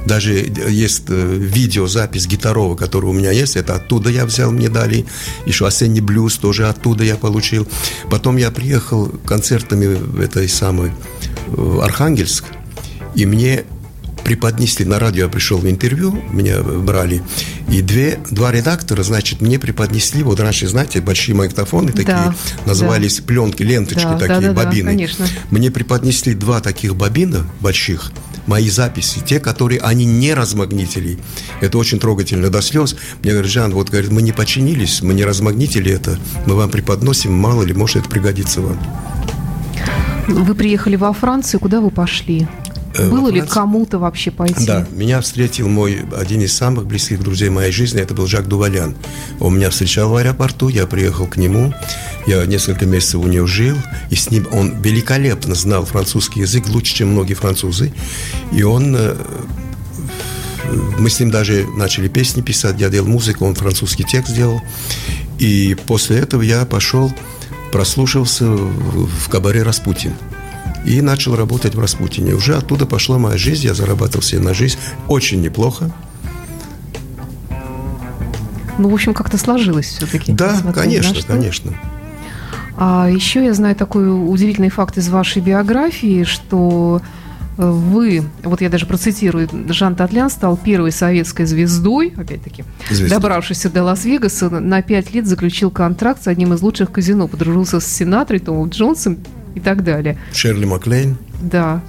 Даже 0.06 0.32
есть 0.32 1.04
э, 1.08 1.36
видеозапись 1.36 2.26
гитарова, 2.26 2.76
которая 2.76 3.10
у 3.10 3.14
меня 3.14 3.30
есть. 3.30 3.56
Это 3.56 3.74
оттуда 3.74 4.08
я 4.08 4.24
взял, 4.24 4.52
мне 4.52 4.70
дали. 4.70 5.04
Еще 5.44 5.66
осенний 5.66 6.00
блюз 6.00 6.38
тоже 6.38 6.66
оттуда 6.66 7.04
я 7.04 7.16
получил. 7.16 7.68
Потом 8.10 8.38
я 8.38 8.50
приехал 8.50 9.06
концертами 9.26 9.94
в 9.94 10.20
этой 10.20 10.48
самой 10.48 10.92
в 11.46 11.80
Архангельск. 11.80 12.44
И 13.14 13.26
мне 13.26 13.64
преподнесли 14.24 14.84
на 14.84 14.98
радио, 14.98 15.24
я 15.24 15.28
пришел 15.28 15.58
в 15.58 15.68
интервью, 15.68 16.12
меня 16.30 16.62
брали, 16.62 17.22
и 17.68 17.82
две, 17.82 18.18
два 18.30 18.50
редактора, 18.52 19.02
значит, 19.02 19.40
мне 19.40 19.58
преподнесли, 19.58 20.22
вот 20.22 20.40
раньше, 20.40 20.66
знаете, 20.66 21.00
большие 21.00 21.34
магнитофоны 21.34 21.92
такие, 21.92 22.06
да, 22.06 22.34
назывались 22.66 23.18
да. 23.18 23.24
пленки, 23.24 23.62
ленточки 23.62 24.02
да, 24.04 24.18
такие, 24.18 24.40
да, 24.40 24.52
да, 24.52 24.64
бобины. 24.64 24.84
Да, 24.84 24.90
конечно. 24.90 25.26
Мне 25.50 25.70
преподнесли 25.70 26.34
два 26.34 26.60
таких 26.60 26.96
бобина 26.96 27.46
больших, 27.60 28.12
мои 28.46 28.68
записи, 28.68 29.20
те, 29.24 29.40
которые 29.40 29.80
они 29.80 30.04
не 30.04 30.34
размагнитили. 30.34 31.18
Это 31.60 31.78
очень 31.78 31.98
трогательно 31.98 32.50
до 32.50 32.62
слез. 32.62 32.96
Мне 33.22 33.32
говорят, 33.32 33.50
Жан, 33.50 33.72
вот, 33.72 33.90
говорит, 33.90 34.10
мы 34.10 34.22
не 34.22 34.32
починились, 34.32 35.02
мы 35.02 35.14
не 35.14 35.24
размагнитили 35.24 35.92
это, 35.92 36.18
мы 36.46 36.54
вам 36.54 36.70
преподносим, 36.70 37.32
мало 37.32 37.62
ли, 37.62 37.74
может, 37.74 37.96
это 37.96 38.08
пригодится 38.08 38.60
вам. 38.60 38.78
Вы 40.26 40.54
приехали 40.54 40.96
во 40.96 41.12
Францию, 41.12 41.60
куда 41.60 41.80
вы 41.80 41.90
пошли? 41.90 42.48
Э, 42.96 43.08
Было 43.10 43.28
ли 43.28 43.40
кому-то 43.42 43.98
вообще 43.98 44.30
пойти? 44.30 44.66
Да, 44.66 44.86
меня 44.92 45.20
встретил 45.20 45.68
мой 45.68 46.02
один 46.16 46.42
из 46.42 46.52
самых 46.52 46.86
близких 46.86 47.20
друзей 47.20 47.48
моей 47.48 47.72
жизни, 47.72 48.00
это 48.00 48.14
был 48.14 48.26
Жак 48.26 48.46
Дувалян. 48.46 48.94
Он 49.40 49.56
меня 49.56 49.70
встречал 49.70 50.10
в 50.10 50.16
аэропорту, 50.16 50.68
я 50.68 50.86
приехал 50.86 51.26
к 51.26 51.36
нему, 51.36 51.74
я 52.26 52.44
несколько 52.46 52.86
месяцев 52.86 53.20
у 53.20 53.26
него 53.26 53.46
жил, 53.46 53.76
и 54.10 54.14
с 54.14 54.30
ним 54.30 54.46
он 54.52 54.80
великолепно 54.80 55.54
знал 55.54 55.84
французский 55.84 56.40
язык, 56.40 56.68
лучше, 56.68 56.94
чем 56.94 57.08
многие 57.08 57.34
французы, 57.34 57.92
и 58.52 58.62
он 58.62 58.94
э, 58.96 59.16
мы 60.98 61.10
с 61.10 61.18
ним 61.18 61.30
даже 61.30 61.66
начали 61.76 62.08
песни 62.08 62.42
писать, 62.42 62.80
я 62.80 62.88
делал 62.90 63.08
музыку, 63.08 63.44
он 63.44 63.54
французский 63.54 64.04
текст 64.04 64.34
делал. 64.34 64.60
И 65.38 65.76
после 65.86 66.18
этого 66.18 66.42
я 66.42 66.64
пошел, 66.64 67.12
прослушался 67.72 68.46
в 68.46 69.28
кабаре 69.28 69.62
«Распутин» 69.62 70.14
и 70.84 71.00
начал 71.00 71.36
работать 71.36 71.74
в 71.74 71.80
Распутине. 71.80 72.34
Уже 72.34 72.56
оттуда 72.56 72.86
пошла 72.86 73.18
моя 73.18 73.36
жизнь, 73.36 73.66
я 73.66 73.74
зарабатывал 73.74 74.22
себе 74.22 74.40
на 74.40 74.54
жизнь 74.54 74.78
очень 75.08 75.40
неплохо. 75.40 75.90
Ну, 78.78 78.88
в 78.88 78.94
общем, 78.94 79.14
как-то 79.14 79.38
сложилось 79.38 79.86
все-таки. 79.86 80.32
Да, 80.32 80.60
конечно, 80.74 81.20
конечно. 81.26 81.72
А 82.76 83.08
еще 83.08 83.44
я 83.44 83.54
знаю 83.54 83.76
такой 83.76 84.08
удивительный 84.08 84.68
факт 84.68 84.98
из 84.98 85.08
вашей 85.08 85.40
биографии, 85.40 86.24
что 86.24 87.00
э, 87.56 87.70
вы, 87.70 88.24
вот 88.42 88.60
я 88.62 88.68
даже 88.68 88.84
процитирую, 88.84 89.48
Жан 89.68 89.94
Татлян 89.94 90.28
стал 90.28 90.56
первой 90.56 90.90
советской 90.90 91.46
звездой, 91.46 92.12
опять-таки, 92.16 92.64
Звездой. 92.88 93.10
добравшейся 93.10 93.70
до 93.70 93.84
Лас-Вегаса, 93.84 94.50
на 94.50 94.82
пять 94.82 95.14
лет 95.14 95.24
заключил 95.28 95.70
контракт 95.70 96.24
с 96.24 96.26
одним 96.26 96.52
из 96.52 96.62
лучших 96.62 96.90
казино, 96.90 97.28
подружился 97.28 97.78
с 97.78 97.86
сенатором 97.86 98.40
Томом 98.40 98.68
Джонсом 98.70 99.18
и 99.54 99.60
так 99.60 99.84
далее. 99.84 100.18
Шерли 100.32 100.64
Маклейн. 100.64 101.16
Да. 101.40 101.82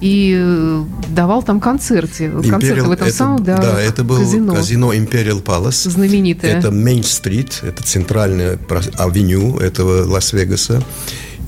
И 0.00 0.36
э, 0.38 0.84
давал 1.14 1.42
там 1.42 1.60
концерты. 1.60 2.30
Концерты 2.30 2.82
в 2.82 2.90
этом 2.90 3.06
это, 3.06 3.16
самом, 3.16 3.44
да, 3.44 3.56
да, 3.56 3.80
это 3.80 4.04
был 4.04 4.18
казино, 4.18 4.54
казино 4.54 4.92
Imperial 4.92 5.42
Palace. 5.42 5.88
Знаменитое. 5.88 6.58
Это 6.58 6.70
Мейн-стрит, 6.70 7.60
это 7.62 7.82
центральная 7.82 8.58
авеню 8.98 9.56
этого 9.58 10.04
Лас-Вегаса. 10.04 10.82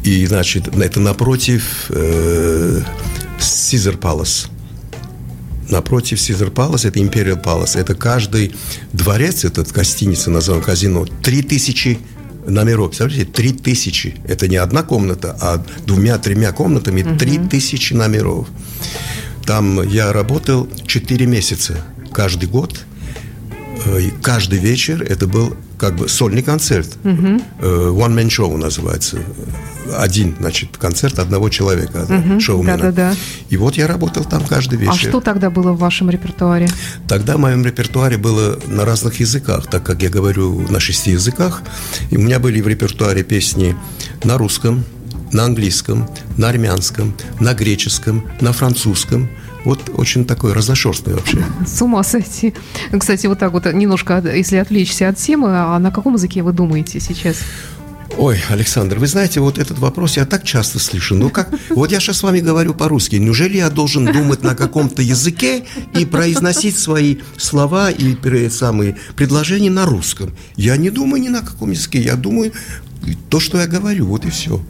И, 0.05 0.25
значит, 0.27 0.69
это 0.69 1.01
напротив 1.01 1.87
э, 1.91 2.81
Caesar 3.39 3.99
Palace. 3.99 4.49
Напротив 5.69 6.19
Caesar 6.19 6.53
Palace, 6.53 6.89
это 6.89 7.01
Imperial 7.01 7.43
Palace. 7.43 7.79
Это 7.79 7.95
каждый 7.95 8.55
дворец, 8.93 9.45
этот 9.45 9.73
гостиница, 9.73 10.31
назовем 10.31 10.63
казино, 10.63 11.07
3000 11.23 11.99
номеров. 12.47 12.89
Представляете, 12.89 13.25
три 13.25 13.53
тысячи. 13.53 14.17
Это 14.27 14.49
не 14.49 14.57
одна 14.57 14.83
комната, 14.83 15.37
а 15.41 15.65
двумя-тремя 15.87 16.53
комнатами 16.53 17.17
три 17.19 17.39
угу. 17.39 17.49
тысячи 17.49 17.93
номеров. 17.93 18.49
Там 19.45 19.83
я 19.83 20.13
работал 20.13 20.69
четыре 20.87 21.27
месяца 21.27 21.85
каждый 22.13 22.49
год. 22.49 22.85
Э, 23.87 24.11
каждый 24.23 24.59
вечер 24.59 25.03
это 25.03 25.27
был 25.27 25.57
как 25.79 25.97
бы 25.97 26.09
сольный 26.09 26.43
концерт. 26.43 26.97
Угу. 27.05 27.13
One 27.61 28.15
Man 28.15 28.29
Show 28.29 28.57
называется 28.57 29.19
один, 29.97 30.35
значит, 30.41 30.77
концерт 30.79 31.19
одного 31.19 31.49
человека, 31.49 32.07
угу, 32.09 32.41
шоумена. 32.41 32.77
Да, 32.77 32.91
да, 32.91 33.11
да. 33.11 33.15
И 33.51 33.57
вот 33.57 33.77
я 33.77 33.87
работал 33.87 34.25
там 34.25 34.45
каждый 34.45 34.79
вечер. 34.79 34.93
А 34.93 34.97
что 34.97 35.21
тогда 35.21 35.51
было 35.51 35.73
в 35.73 35.79
вашем 35.79 36.11
репертуаре? 36.11 36.69
Тогда 37.07 37.37
в 37.37 37.41
моем 37.41 37.65
репертуаре 37.65 38.17
было 38.17 38.59
на 38.67 38.85
разных 38.85 39.21
языках, 39.21 39.69
так 39.69 39.85
как 39.85 40.03
я 40.03 40.09
говорю 40.09 40.61
на 40.69 40.81
шести 40.81 41.13
языках. 41.13 41.63
И 42.11 42.17
у 42.17 42.21
меня 42.21 42.39
были 42.39 42.61
в 42.61 42.69
репертуаре 42.69 43.23
песни 43.23 43.77
на 44.25 44.39
русском, 44.39 44.85
на 45.33 45.45
английском, 45.45 46.09
на 46.37 46.49
армянском, 46.49 47.15
на 47.41 47.55
греческом, 47.55 48.25
на 48.41 48.53
французском. 48.53 49.29
Вот 49.67 49.91
очень 49.95 50.25
такой 50.25 50.53
разношерстный 50.53 51.15
вообще. 51.15 51.45
С 51.67 51.83
ума 51.83 52.05
сойти. 52.05 52.55
Кстати, 52.97 53.27
вот 53.27 53.41
так 53.41 53.51
вот 53.51 53.67
немножко, 53.75 54.23
если 54.25 54.59
отвлечься 54.59 55.09
от 55.09 55.17
темы, 55.17 55.49
а 55.51 55.77
на 55.81 55.91
каком 55.91 56.15
языке 56.15 56.45
вы 56.45 56.53
думаете 56.53 57.01
сейчас? 57.01 57.39
Ой, 58.17 58.41
Александр, 58.49 59.01
вы 59.01 59.09
знаете, 59.09 59.41
вот 59.41 59.59
этот 59.59 59.81
вопрос 59.81 60.19
я 60.19 60.25
так 60.25 60.45
часто 60.45 60.79
слышу. 60.79 61.17
Ну 61.17 61.31
как, 61.31 61.53
вот 61.71 61.91
я 61.91 61.99
сейчас 61.99 62.19
с 62.19 62.23
вами 62.23 62.39
говорю 62.39 62.75
по-русски. 62.75 63.17
Неужели 63.17 63.57
я 63.57 63.69
должен 63.69 64.05
думать 64.07 64.45
на 64.45 64.55
каком-то 64.55 65.03
языке 65.03 65.65
и 65.99 66.05
произносить 66.05 66.79
свои 66.79 67.17
слова 67.37 67.91
и 67.91 68.49
самые 68.51 68.97
предложения 69.17 69.71
на 69.71 69.85
русском? 69.85 70.33
Я 70.55 70.77
не 70.77 70.91
думаю 70.91 71.21
ни 71.21 71.29
на 71.29 71.41
каком 71.41 71.73
языке. 71.73 72.01
Я 72.01 72.15
думаю 72.15 72.53
то, 73.29 73.41
что 73.41 73.59
я 73.59 73.67
говорю. 73.67 74.07
Вот 74.07 74.25
и 74.27 74.31
все. 74.31 74.61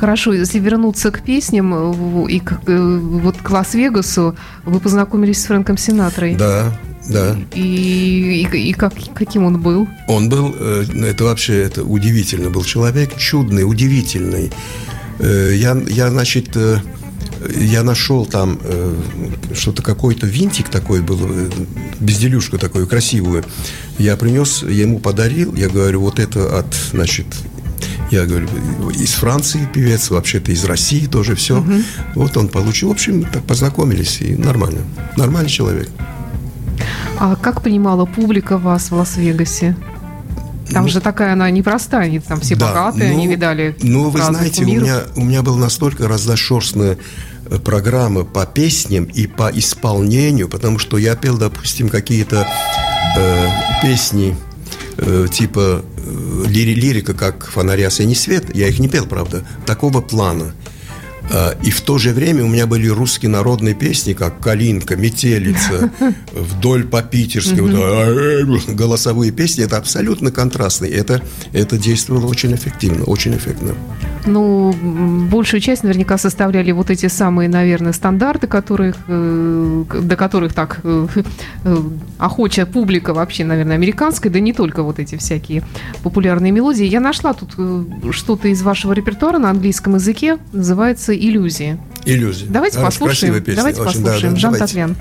Хорошо, 0.00 0.32
если 0.32 0.58
вернуться 0.58 1.10
к 1.10 1.22
песням 1.22 1.74
э, 1.74 2.30
и 2.30 2.40
к, 2.40 2.58
э, 2.66 2.98
вот 2.98 3.36
к 3.36 3.50
Лас-Вегасу, 3.50 4.34
вы 4.64 4.80
познакомились 4.80 5.42
с 5.42 5.44
Фрэнком 5.44 5.76
Синатрой. 5.76 6.36
Да, 6.36 6.72
да. 7.06 7.36
И, 7.54 8.46
и, 8.50 8.56
и 8.56 8.72
как, 8.72 8.94
каким 9.14 9.44
он 9.44 9.60
был? 9.60 9.86
Он 10.08 10.30
был, 10.30 10.54
э, 10.58 10.84
это 11.04 11.24
вообще 11.24 11.60
это 11.60 11.84
удивительно 11.84 12.48
был 12.48 12.64
человек, 12.64 13.14
чудный, 13.18 13.64
удивительный. 13.64 14.50
Я, 15.18 15.76
я 15.86 16.08
значит, 16.08 16.56
я 17.54 17.82
нашел 17.82 18.24
там 18.24 18.58
что-то, 19.52 19.82
какой-то 19.82 20.26
винтик 20.26 20.70
такой 20.70 21.02
был, 21.02 21.20
безделюшку 22.00 22.56
такую 22.56 22.86
красивую. 22.86 23.44
Я 23.98 24.16
принес, 24.16 24.62
я 24.62 24.84
ему 24.84 24.98
подарил, 24.98 25.54
я 25.54 25.68
говорю, 25.68 26.00
вот 26.00 26.18
это 26.18 26.58
от, 26.58 26.74
значит, 26.92 27.26
я 28.10 28.26
говорю, 28.26 28.48
из 28.90 29.12
Франции 29.14 29.68
певец, 29.72 30.10
вообще-то 30.10 30.52
из 30.52 30.64
России 30.64 31.06
тоже 31.06 31.34
все. 31.34 31.60
Угу. 31.60 31.74
Вот 32.16 32.36
он 32.36 32.48
получил. 32.48 32.88
В 32.88 32.92
общем, 32.92 33.24
так 33.24 33.44
познакомились, 33.44 34.20
и 34.20 34.34
нормально. 34.34 34.80
Нормальный 35.16 35.50
человек. 35.50 35.88
А 37.18 37.36
как 37.36 37.62
принимала 37.62 38.06
публика 38.06 38.58
вас 38.58 38.90
в 38.90 38.94
Лас-Вегасе? 38.94 39.76
Там 40.72 40.84
ну, 40.84 40.88
же 40.88 41.00
такая 41.00 41.32
она 41.32 41.50
непростая, 41.50 42.04
они 42.04 42.20
там 42.20 42.40
все 42.40 42.54
да, 42.54 42.68
богатые, 42.68 43.10
ну, 43.10 43.16
они 43.16 43.26
видали. 43.26 43.76
Ну, 43.82 44.08
вы 44.10 44.22
знаете, 44.22 44.64
у 44.64 44.68
меня, 44.68 45.02
у 45.16 45.24
меня 45.24 45.42
была 45.42 45.56
настолько 45.56 46.06
разношерстная 46.06 46.96
э, 47.46 47.58
программа 47.58 48.24
по 48.24 48.46
песням 48.46 49.04
и 49.04 49.26
по 49.26 49.50
исполнению, 49.52 50.48
потому 50.48 50.78
что 50.78 50.96
я 50.96 51.16
пел, 51.16 51.38
допустим, 51.38 51.88
какие-то 51.88 52.46
э, 53.16 53.46
песни 53.82 54.36
э, 54.98 55.26
типа 55.30 55.82
э, 55.96 56.29
лири, 56.46 56.74
лирика, 56.74 57.14
как 57.14 57.46
«Фонаря 57.46 57.88
осенний 57.88 58.14
свет», 58.14 58.54
я 58.54 58.68
их 58.68 58.78
не 58.78 58.88
пел, 58.88 59.06
правда, 59.06 59.44
такого 59.66 60.00
плана– 60.00 60.54
а, 61.32 61.56
и 61.62 61.70
в 61.70 61.80
то 61.82 61.98
же 61.98 62.10
время 62.10 62.44
у 62.44 62.48
меня 62.48 62.66
были 62.66 62.88
русские 62.88 63.30
народные 63.30 63.74
песни, 63.74 64.14
как 64.14 64.40
«Калинка», 64.40 64.96
«Метелица», 64.96 65.90
«Вдоль 66.32 66.84
по 66.84 67.02
питерски», 67.02 67.60
вот, 67.60 68.74
голосовые 68.74 69.30
песни. 69.30 69.64
Это 69.64 69.76
абсолютно 69.76 70.32
контрастные. 70.32 70.90
Это, 70.90 71.22
это 71.52 71.78
действовало 71.78 72.26
очень 72.26 72.54
эффективно, 72.54 73.04
очень 73.04 73.36
эффектно. 73.36 73.74
Ну, 74.26 74.74
большую 75.30 75.60
часть 75.60 75.82
наверняка 75.82 76.18
составляли 76.18 76.72
вот 76.72 76.90
эти 76.90 77.06
самые, 77.06 77.48
наверное, 77.48 77.92
стандарты, 77.92 78.46
которых, 78.46 78.96
э, 79.08 79.84
до 80.02 80.16
которых 80.16 80.52
так 80.52 80.80
э, 80.84 81.06
э, 81.64 81.76
охоча 82.18 82.66
публика 82.66 83.14
вообще, 83.14 83.44
наверное, 83.44 83.76
американская, 83.76 84.32
да 84.32 84.40
не 84.40 84.52
только 84.52 84.82
вот 84.82 84.98
эти 84.98 85.16
всякие 85.16 85.62
популярные 86.02 86.52
мелодии. 86.52 86.84
Я 86.84 87.00
нашла 87.00 87.32
тут 87.32 87.54
что-то 88.14 88.48
из 88.48 88.62
вашего 88.62 88.92
репертуара 88.92 89.38
на 89.38 89.50
английском 89.50 89.94
языке, 89.94 90.38
называется 90.52 91.16
«Иллюзии». 91.16 91.78
Иллюзии. 92.04 92.46
Давайте 92.48 92.78
а, 92.78 92.84
послушаем. 92.84 93.42
Давайте 93.54 93.80
Очень, 93.80 94.02
послушаем. 94.02 94.04
Да, 94.04 94.12
да, 94.30 94.36
Жан 94.36 94.52
давайте. 94.52 94.58
Татлян. 94.58 94.96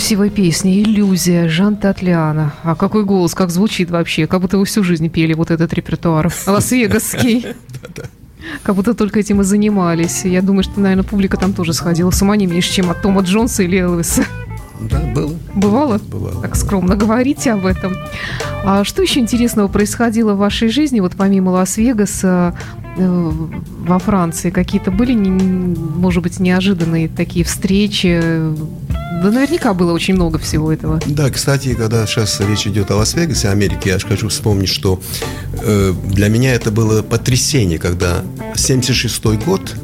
Красивая 0.00 0.30
песня, 0.30 0.80
иллюзия, 0.80 1.46
Жан 1.46 1.76
Татляна. 1.76 2.54
А 2.62 2.74
какой 2.74 3.04
голос, 3.04 3.34
как 3.34 3.50
звучит 3.50 3.90
вообще, 3.90 4.26
как 4.26 4.40
будто 4.40 4.56
вы 4.56 4.64
всю 4.64 4.82
жизнь 4.82 5.10
пели 5.10 5.34
вот 5.34 5.50
этот 5.50 5.74
репертуар. 5.74 6.32
Лас-Вегасский. 6.46 7.48
Как 8.62 8.74
будто 8.74 8.94
только 8.94 9.20
этим 9.20 9.42
и 9.42 9.44
занимались. 9.44 10.24
Я 10.24 10.40
думаю, 10.40 10.62
что, 10.62 10.80
наверное, 10.80 11.04
публика 11.04 11.36
там 11.36 11.52
тоже 11.52 11.74
сходила 11.74 12.10
с 12.10 12.22
ума 12.22 12.36
не 12.36 12.46
меньше, 12.46 12.72
чем 12.72 12.90
от 12.90 13.02
Тома 13.02 13.20
Джонса 13.20 13.62
или 13.62 13.78
Элвиса. 13.78 14.24
Да, 14.80 15.00
было. 15.14 15.34
Бывало? 15.54 15.98
Бывало. 15.98 16.40
Так 16.40 16.56
скромно 16.56 16.96
говорите 16.96 17.52
об 17.52 17.66
этом. 17.66 17.92
А 18.64 18.84
что 18.84 19.02
еще 19.02 19.20
интересного 19.20 19.68
происходило 19.68 20.32
в 20.32 20.38
вашей 20.38 20.70
жизни, 20.70 21.00
вот 21.00 21.12
помимо 21.14 21.50
Лас-Вегаса, 21.50 22.54
во 22.96 23.98
Франции? 23.98 24.50
Какие-то 24.50 24.90
были, 24.90 25.14
может 25.14 26.22
быть, 26.22 26.40
неожиданные 26.40 27.08
такие 27.08 27.44
встречи? 27.44 28.20
Да 29.22 29.30
наверняка 29.30 29.74
было 29.74 29.92
очень 29.92 30.14
много 30.14 30.38
всего 30.38 30.72
этого. 30.72 30.98
Да, 31.06 31.28
кстати, 31.28 31.74
когда 31.74 32.06
сейчас 32.06 32.40
речь 32.40 32.66
идет 32.66 32.90
о 32.90 32.96
Лас-Вегасе, 32.96 33.48
Америке, 33.48 33.90
я 33.90 33.98
же 33.98 34.06
хочу 34.06 34.28
вспомнить, 34.28 34.70
что 34.70 35.00
э, 35.52 35.92
для 36.06 36.28
меня 36.28 36.54
это 36.54 36.70
было 36.70 37.02
потрясение, 37.02 37.78
когда 37.78 38.22
76 38.54 39.24
год, 39.44 39.74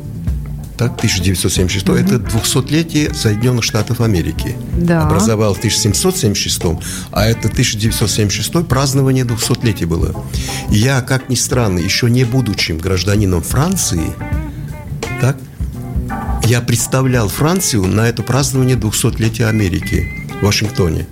так, 0.76 0.92
1976, 0.96 1.88
это 1.88 2.16
200-летие 2.16 3.14
Соединенных 3.14 3.64
Штатов 3.64 4.00
Америки. 4.00 4.56
Да. 4.76 5.02
Образовал 5.02 5.54
в 5.54 5.58
1776, 5.58 6.80
а 7.12 7.26
это 7.26 7.48
1976 7.48 8.66
празднование 8.66 9.24
200-летия 9.24 9.86
было. 9.86 10.24
И 10.70 10.76
я, 10.76 11.00
как 11.00 11.30
ни 11.30 11.34
странно, 11.34 11.78
еще 11.78 12.10
не 12.10 12.24
будучи 12.24 12.72
гражданином 12.72 13.42
Франции, 13.42 14.12
так, 15.20 15.38
я 16.44 16.60
представлял 16.60 17.28
Францию 17.28 17.86
на 17.86 18.08
это 18.08 18.22
празднование 18.22 18.76
200-летия 18.76 19.48
Америки 19.48 20.28
в 20.40 20.44
Вашингтоне. 20.44 21.06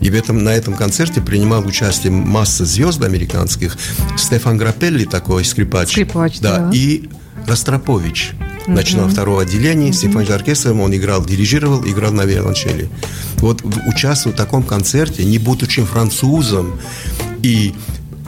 И 0.00 0.08
в 0.08 0.14
этом, 0.14 0.42
на 0.42 0.50
этом 0.50 0.74
концерте 0.74 1.20
принимал 1.20 1.66
участие 1.66 2.10
масса 2.10 2.64
звезд 2.64 3.02
американских. 3.02 3.76
Стефан 4.16 4.56
Грапелли 4.56 5.04
такой, 5.04 5.44
скрипач. 5.44 5.90
Скрипач, 5.90 6.40
да. 6.40 6.70
И 6.72 7.10
Ростропович. 7.46 8.32
Начинал 8.66 9.08
второго 9.08 9.42
отделения, 9.42 9.92
симфоническим 9.92 10.36
оркестром, 10.36 10.80
он 10.80 10.94
играл, 10.94 11.24
дирижировал, 11.24 11.84
играл 11.84 12.12
на 12.12 12.22
виолончели. 12.22 12.88
Вот 13.38 13.62
участвовать 13.86 14.36
в 14.36 14.40
таком 14.40 14.62
концерте, 14.62 15.24
не 15.24 15.38
будучи 15.38 15.82
французом, 15.82 16.78
и 17.42 17.74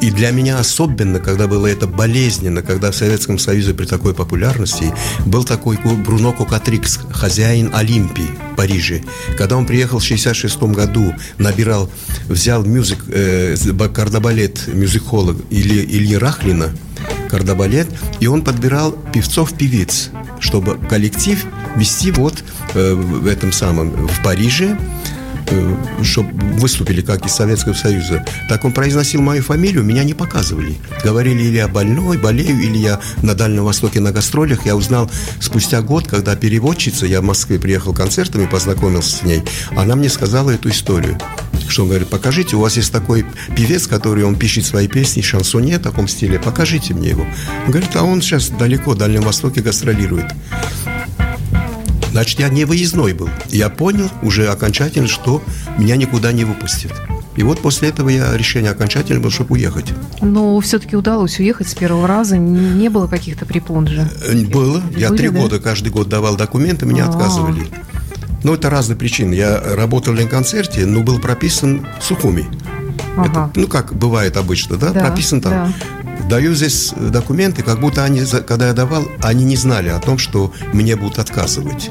и 0.02 0.10
для 0.10 0.32
меня 0.32 0.58
особенно, 0.58 1.20
когда 1.20 1.46
было 1.46 1.68
это 1.68 1.86
болезненно, 1.86 2.60
когда 2.60 2.90
в 2.90 2.96
Советском 2.96 3.38
Союзе 3.38 3.72
при 3.72 3.86
такой 3.86 4.14
популярности 4.14 4.92
был 5.24 5.44
такой 5.44 5.78
Бруно 5.78 6.32
Кокатрикс, 6.32 6.98
хозяин 7.12 7.70
Олимпии 7.72 8.28
в 8.52 8.56
Париже. 8.56 9.02
Когда 9.38 9.56
он 9.56 9.64
приехал 9.64 10.00
в 10.00 10.04
66 10.04 10.60
году, 10.64 11.14
набирал, 11.38 11.88
взял 12.28 12.64
мюзик, 12.64 12.98
э, 13.08 13.54
кардебалет 13.94 14.66
мюзиколог 14.66 15.36
Ильи, 15.50 15.84
Ильи 15.84 16.16
Рахлина, 16.16 16.70
кардебалет, 17.30 17.86
и 18.18 18.26
он 18.26 18.42
подбирал 18.42 18.92
певцов-певиц, 19.12 20.10
чтобы 20.40 20.78
коллектив 20.88 21.44
вести 21.76 22.10
вот 22.10 22.42
э, 22.74 22.94
в 22.94 23.28
этом 23.28 23.52
самом, 23.52 24.08
в 24.08 24.22
Париже, 24.24 24.76
чтобы 26.02 26.32
выступили 26.58 27.00
как 27.00 27.24
из 27.26 27.32
Советского 27.32 27.74
Союза. 27.74 28.24
Так 28.48 28.64
он 28.64 28.72
произносил 28.72 29.20
мою 29.20 29.42
фамилию, 29.42 29.84
меня 29.84 30.04
не 30.04 30.14
показывали. 30.14 30.76
Говорили, 31.04 31.42
или 31.42 31.56
я 31.56 31.68
больной, 31.68 32.18
болею, 32.18 32.58
или 32.60 32.78
я 32.78 33.00
на 33.22 33.34
Дальнем 33.34 33.64
Востоке 33.64 34.00
на 34.00 34.12
гастролях. 34.12 34.66
Я 34.66 34.76
узнал 34.76 35.10
спустя 35.40 35.82
год, 35.82 36.06
когда 36.06 36.36
переводчица, 36.36 37.06
я 37.06 37.20
в 37.20 37.24
Москве 37.24 37.58
приехал 37.58 37.94
концертом 37.94 38.42
и 38.42 38.46
познакомился 38.46 39.16
с 39.18 39.22
ней, 39.22 39.42
она 39.76 39.96
мне 39.96 40.08
сказала 40.08 40.50
эту 40.50 40.70
историю. 40.70 41.18
Что 41.68 41.82
он 41.82 41.88
говорит, 41.88 42.08
покажите, 42.08 42.56
у 42.56 42.60
вас 42.60 42.76
есть 42.76 42.92
такой 42.92 43.24
певец, 43.56 43.86
который 43.86 44.24
он 44.24 44.36
пишет 44.36 44.66
свои 44.66 44.88
песни, 44.88 45.22
шансоне 45.22 45.78
в 45.78 45.82
таком 45.82 46.08
стиле, 46.08 46.38
покажите 46.38 46.92
мне 46.94 47.10
его. 47.10 47.26
Он 47.64 47.70
говорит, 47.70 47.90
а 47.94 48.02
он 48.02 48.20
сейчас 48.20 48.48
далеко, 48.48 48.92
в 48.92 48.98
Дальнем 48.98 49.22
Востоке 49.22 49.62
гастролирует. 49.62 50.26
Значит, 52.12 52.40
я 52.40 52.48
не 52.50 52.64
выездной 52.66 53.14
был. 53.14 53.28
Я 53.48 53.70
понял 53.70 54.10
уже 54.22 54.46
окончательно, 54.48 55.08
что 55.08 55.42
меня 55.78 55.96
никуда 55.96 56.30
не 56.32 56.44
выпустят. 56.44 56.92
И 57.36 57.42
вот 57.42 57.60
после 57.60 57.88
этого 57.88 58.10
я 58.10 58.36
решение 58.36 58.70
окончательно 58.70 59.18
было, 59.20 59.30
чтобы 59.30 59.54
уехать. 59.54 59.86
Но 60.20 60.60
все-таки 60.60 60.94
удалось 60.94 61.38
уехать 61.38 61.68
с 61.68 61.74
первого 61.74 62.06
раза, 62.06 62.36
не 62.36 62.90
было 62.90 63.06
каких-то 63.06 63.46
препон 63.46 63.88
же. 63.88 64.06
Э, 64.26 64.34
Было. 64.44 64.82
Я 64.94 65.08
Были, 65.08 65.18
три 65.18 65.28
да? 65.30 65.40
года 65.40 65.58
каждый 65.58 65.88
год 65.90 66.10
давал 66.10 66.36
документы, 66.36 66.84
меня 66.84 67.06
А. 67.06 67.08
отказывали. 67.08 67.66
Но 68.44 68.54
это 68.54 68.68
разные 68.68 68.96
причины. 68.96 69.32
Я 69.32 69.58
работал 69.74 70.12
в 70.14 70.28
концерте, 70.28 70.84
но 70.84 71.00
был 71.00 71.18
прописан 71.18 71.86
в 71.98 72.04
Сухуми. 72.04 72.46
Ага. 73.16 73.48
Это, 73.50 73.60
ну, 73.60 73.66
как 73.66 73.94
бывает 73.94 74.36
обычно, 74.36 74.76
да? 74.76 74.90
Да, 74.90 75.00
прописан 75.00 75.40
там. 75.40 75.52
да. 75.52 75.72
Даю 76.32 76.54
здесь 76.54 76.94
документы, 76.96 77.62
как 77.62 77.78
будто 77.78 78.04
они, 78.04 78.22
когда 78.48 78.68
я 78.68 78.72
давал, 78.72 79.06
они 79.20 79.44
не 79.44 79.54
знали 79.54 79.90
о 79.90 79.98
том, 79.98 80.16
что 80.16 80.50
мне 80.72 80.96
будут 80.96 81.18
отказывать. 81.18 81.90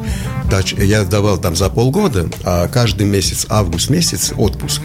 Я 0.79 1.03
давал 1.03 1.37
там 1.37 1.55
за 1.55 1.69
полгода, 1.69 2.27
а 2.43 2.67
каждый 2.67 3.05
месяц, 3.05 3.45
август 3.49 3.91
месяц, 3.91 4.33
отпуск. 4.35 4.81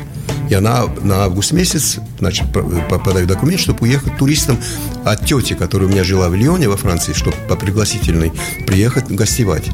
Я 0.50 0.60
на, 0.60 0.84
на 1.02 1.24
август 1.24 1.52
месяц, 1.52 1.96
значит, 2.18 2.52
по- 2.52 2.98
подаю 2.98 3.26
документ, 3.26 3.58
чтобы 3.58 3.78
уехать 3.84 4.18
туристом 4.18 4.58
от 5.06 5.24
тети, 5.24 5.54
которая 5.54 5.88
у 5.88 5.90
меня 5.90 6.04
жила 6.04 6.28
в 6.28 6.34
Лионе, 6.34 6.68
во 6.68 6.76
Франции, 6.76 7.14
чтобы 7.14 7.38
по 7.48 7.56
пригласительной 7.56 8.32
приехать 8.66 9.06
гостевать. 9.06 9.64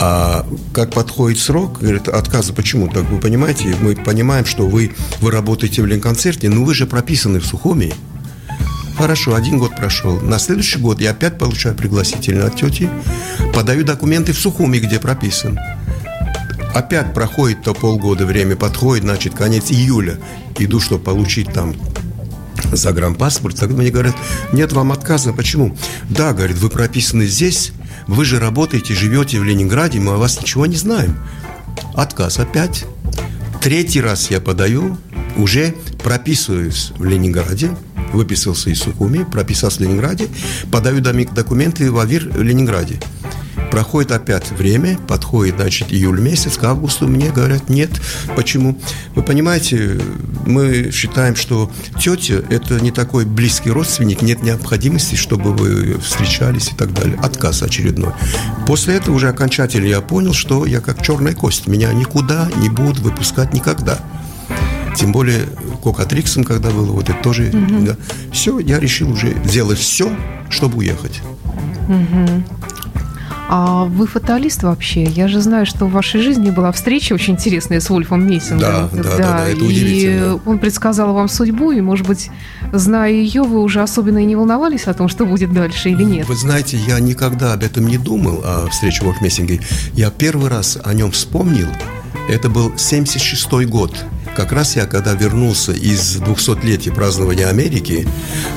А 0.00 0.46
как 0.72 0.92
подходит 0.92 1.40
срок, 1.40 1.80
говорит, 1.80 2.06
отказа 2.06 2.52
почему? 2.52 2.86
Так 2.86 3.10
вы 3.10 3.18
понимаете, 3.18 3.74
мы 3.80 3.96
понимаем, 3.96 4.44
что 4.44 4.68
вы, 4.68 4.94
вы 5.20 5.32
работаете 5.32 5.82
в 5.82 5.86
Ленконцерте, 5.86 6.48
но 6.48 6.62
вы 6.62 6.74
же 6.74 6.86
прописаны 6.86 7.40
в 7.40 7.44
Сухуми. 7.44 7.92
Хорошо, 8.96 9.34
один 9.34 9.58
год 9.58 9.74
прошел. 9.76 10.20
На 10.20 10.38
следующий 10.38 10.78
год 10.78 11.00
я 11.00 11.10
опять 11.10 11.36
получаю 11.36 11.74
пригласительное 11.74 12.46
от 12.46 12.56
тети, 12.56 12.88
подаю 13.52 13.84
документы 13.84 14.32
в 14.32 14.38
Сухуми, 14.38 14.78
где 14.78 15.00
прописан. 15.00 15.58
Опять 16.74 17.12
проходит 17.12 17.62
то 17.62 17.74
полгода 17.74 18.24
время, 18.26 18.56
подходит, 18.56 19.04
значит, 19.04 19.34
конец 19.34 19.70
июля. 19.70 20.18
Иду, 20.58 20.80
чтобы 20.80 21.04
получить 21.04 21.52
там 21.52 21.74
загранпаспорт, 22.72 23.56
тогда 23.56 23.76
мне 23.76 23.90
говорят, 23.90 24.14
нет, 24.52 24.72
вам 24.72 24.92
отказано. 24.92 25.34
Почему? 25.34 25.76
Да, 26.08 26.32
говорит, 26.32 26.58
вы 26.58 26.70
прописаны 26.70 27.26
здесь, 27.26 27.72
вы 28.06 28.24
же 28.24 28.38
работаете, 28.38 28.94
живете 28.94 29.38
в 29.38 29.44
Ленинграде, 29.44 30.00
мы 30.00 30.14
о 30.14 30.16
вас 30.16 30.40
ничего 30.40 30.66
не 30.66 30.76
знаем. 30.76 31.18
Отказ 31.94 32.38
опять. 32.38 32.84
Третий 33.60 34.00
раз 34.00 34.30
я 34.30 34.40
подаю, 34.40 34.98
уже 35.36 35.74
прописываюсь 36.02 36.92
в 36.98 37.04
Ленинграде, 37.04 37.70
выписался 38.14 38.70
из 38.70 38.80
Сухуми, 38.80 39.24
прописался 39.24 39.78
в 39.78 39.80
Ленинграде, 39.80 40.28
подаю 40.70 41.00
документы 41.00 41.90
в 41.90 41.98
АВИР 41.98 42.30
в 42.34 42.42
Ленинграде. 42.42 43.00
Проходит 43.70 44.12
опять 44.12 44.52
время, 44.52 44.98
подходит, 45.08 45.56
значит, 45.56 45.92
июль 45.92 46.20
месяц, 46.20 46.56
к 46.56 46.62
августу 46.62 47.08
мне 47.08 47.30
говорят, 47.30 47.68
нет. 47.68 47.90
Почему? 48.36 48.78
Вы 49.16 49.22
понимаете, 49.24 50.00
мы 50.46 50.92
считаем, 50.92 51.34
что 51.34 51.72
тетя– 52.00 52.34
это 52.50 52.78
не 52.80 52.92
такой 52.92 53.24
близкий 53.24 53.70
родственник, 53.70 54.22
нет 54.22 54.44
необходимости, 54.44 55.16
чтобы 55.16 55.52
вы 55.52 55.98
встречались 55.98 56.68
и 56.70 56.76
так 56.76 56.92
далее. 56.92 57.18
Отказ 57.20 57.62
очередной. 57.62 58.12
После 58.66 58.94
этого 58.94 59.16
уже 59.16 59.28
окончательно 59.28 59.86
я 59.86 60.00
понял, 60.00 60.34
что 60.34 60.66
я 60.66 60.80
как 60.80 61.02
черная 61.02 61.34
кость. 61.34 61.66
Меня 61.66 61.92
никуда 61.92 62.48
не 62.58 62.68
будут 62.68 63.00
выпускать 63.00 63.52
никогда. 63.52 63.98
Тем 64.96 65.10
более 65.10 65.48
Кокатриксом, 65.84 66.44
когда 66.44 66.70
было, 66.70 66.92
вот 66.92 67.08
это 67.08 67.22
тоже. 67.22 67.50
да. 67.52 67.96
Все, 68.32 68.58
я 68.58 68.80
решил 68.80 69.12
уже 69.12 69.34
сделать 69.44 69.78
все, 69.78 70.10
чтобы 70.50 70.78
уехать. 70.78 71.20
А 73.46 73.84
вы 73.84 74.06
фаталист 74.06 74.62
вообще? 74.62 75.04
Я 75.04 75.28
же 75.28 75.40
знаю, 75.40 75.66
что 75.66 75.86
в 75.86 75.92
вашей 75.92 76.22
жизни 76.22 76.50
была 76.50 76.72
встреча 76.72 77.12
очень 77.12 77.34
интересная 77.34 77.80
с 77.80 77.90
Вольфом 77.90 78.26
Мессингом. 78.26 78.58
Да, 78.58 78.88
да, 78.90 79.02
да, 79.02 79.16
да, 79.18 79.48
это 79.48 79.60
и 79.60 79.62
удивительно. 79.62 80.40
он 80.46 80.58
предсказал 80.58 81.12
вам 81.12 81.28
судьбу, 81.28 81.70
и, 81.70 81.80
может 81.80 82.06
быть, 82.06 82.30
зная 82.72 83.12
ее, 83.12 83.42
вы 83.42 83.60
уже 83.60 83.82
особенно 83.82 84.18
и 84.18 84.24
не 84.24 84.34
волновались 84.34 84.86
о 84.86 84.94
том, 84.94 85.08
что 85.08 85.26
будет 85.26 85.52
дальше 85.52 85.90
или 85.90 86.02
нет. 86.02 86.26
Вы 86.26 86.36
знаете, 86.36 86.78
я 86.78 86.98
никогда 87.00 87.52
об 87.52 87.62
этом 87.62 87.86
не 87.86 87.98
думал, 87.98 88.42
о 88.44 88.68
встрече 88.70 89.02
в 89.02 89.06
Вольфмессинге. 89.06 89.60
Я 89.92 90.10
первый 90.10 90.48
раз 90.48 90.78
о 90.82 90.94
нем 90.94 91.10
вспомнил, 91.10 91.68
это 92.30 92.48
был 92.48 92.72
76 92.76 93.66
год. 93.66 93.94
Как 94.34 94.50
раз 94.50 94.74
я, 94.74 94.86
когда 94.86 95.12
вернулся 95.12 95.72
из 95.72 96.16
200-летия 96.16 96.92
празднования 96.92 97.48
Америки, 97.48 98.06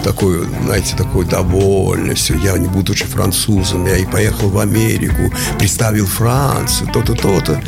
такой, 0.03 0.43
знаете, 0.63 0.95
такой 0.95 1.25
довольный, 1.25 2.15
все, 2.15 2.35
я 2.35 2.57
не 2.57 2.67
будучи 2.67 3.05
французом, 3.05 3.85
я 3.85 3.97
и 3.97 4.05
поехал 4.05 4.49
в 4.49 4.57
Америку, 4.57 5.31
представил 5.59 6.07
Францию, 6.07 6.89
то-то, 6.91 7.13
то-то. 7.13 7.61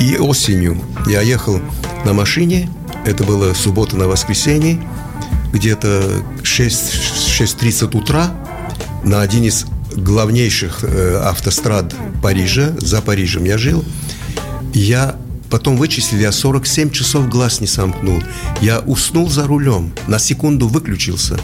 И 0.00 0.16
осенью 0.16 0.82
я 1.06 1.20
ехал 1.20 1.60
на 2.04 2.12
машине, 2.12 2.68
это 3.06 3.22
было 3.22 3.54
суббота 3.54 3.96
на 3.96 4.08
воскресенье, 4.08 4.82
где-то 5.52 6.22
6, 6.42 7.40
6.30 7.40 7.96
утра 7.96 8.34
на 9.04 9.22
один 9.22 9.44
из 9.44 9.66
главнейших 9.94 10.80
э, 10.82 11.22
автострад 11.24 11.94
Парижа, 12.22 12.74
за 12.78 13.02
Парижем 13.02 13.44
я 13.44 13.58
жил, 13.58 13.84
я 14.74 15.16
потом 15.52 15.76
вычислил, 15.76 16.18
я 16.18 16.32
47 16.32 16.90
часов 16.90 17.28
глаз 17.28 17.60
не 17.60 17.66
сомкнул. 17.66 18.22
Я 18.62 18.80
уснул 18.80 19.28
за 19.28 19.46
рулем, 19.46 19.92
на 20.08 20.18
секунду 20.18 20.66
выключился 20.66 21.38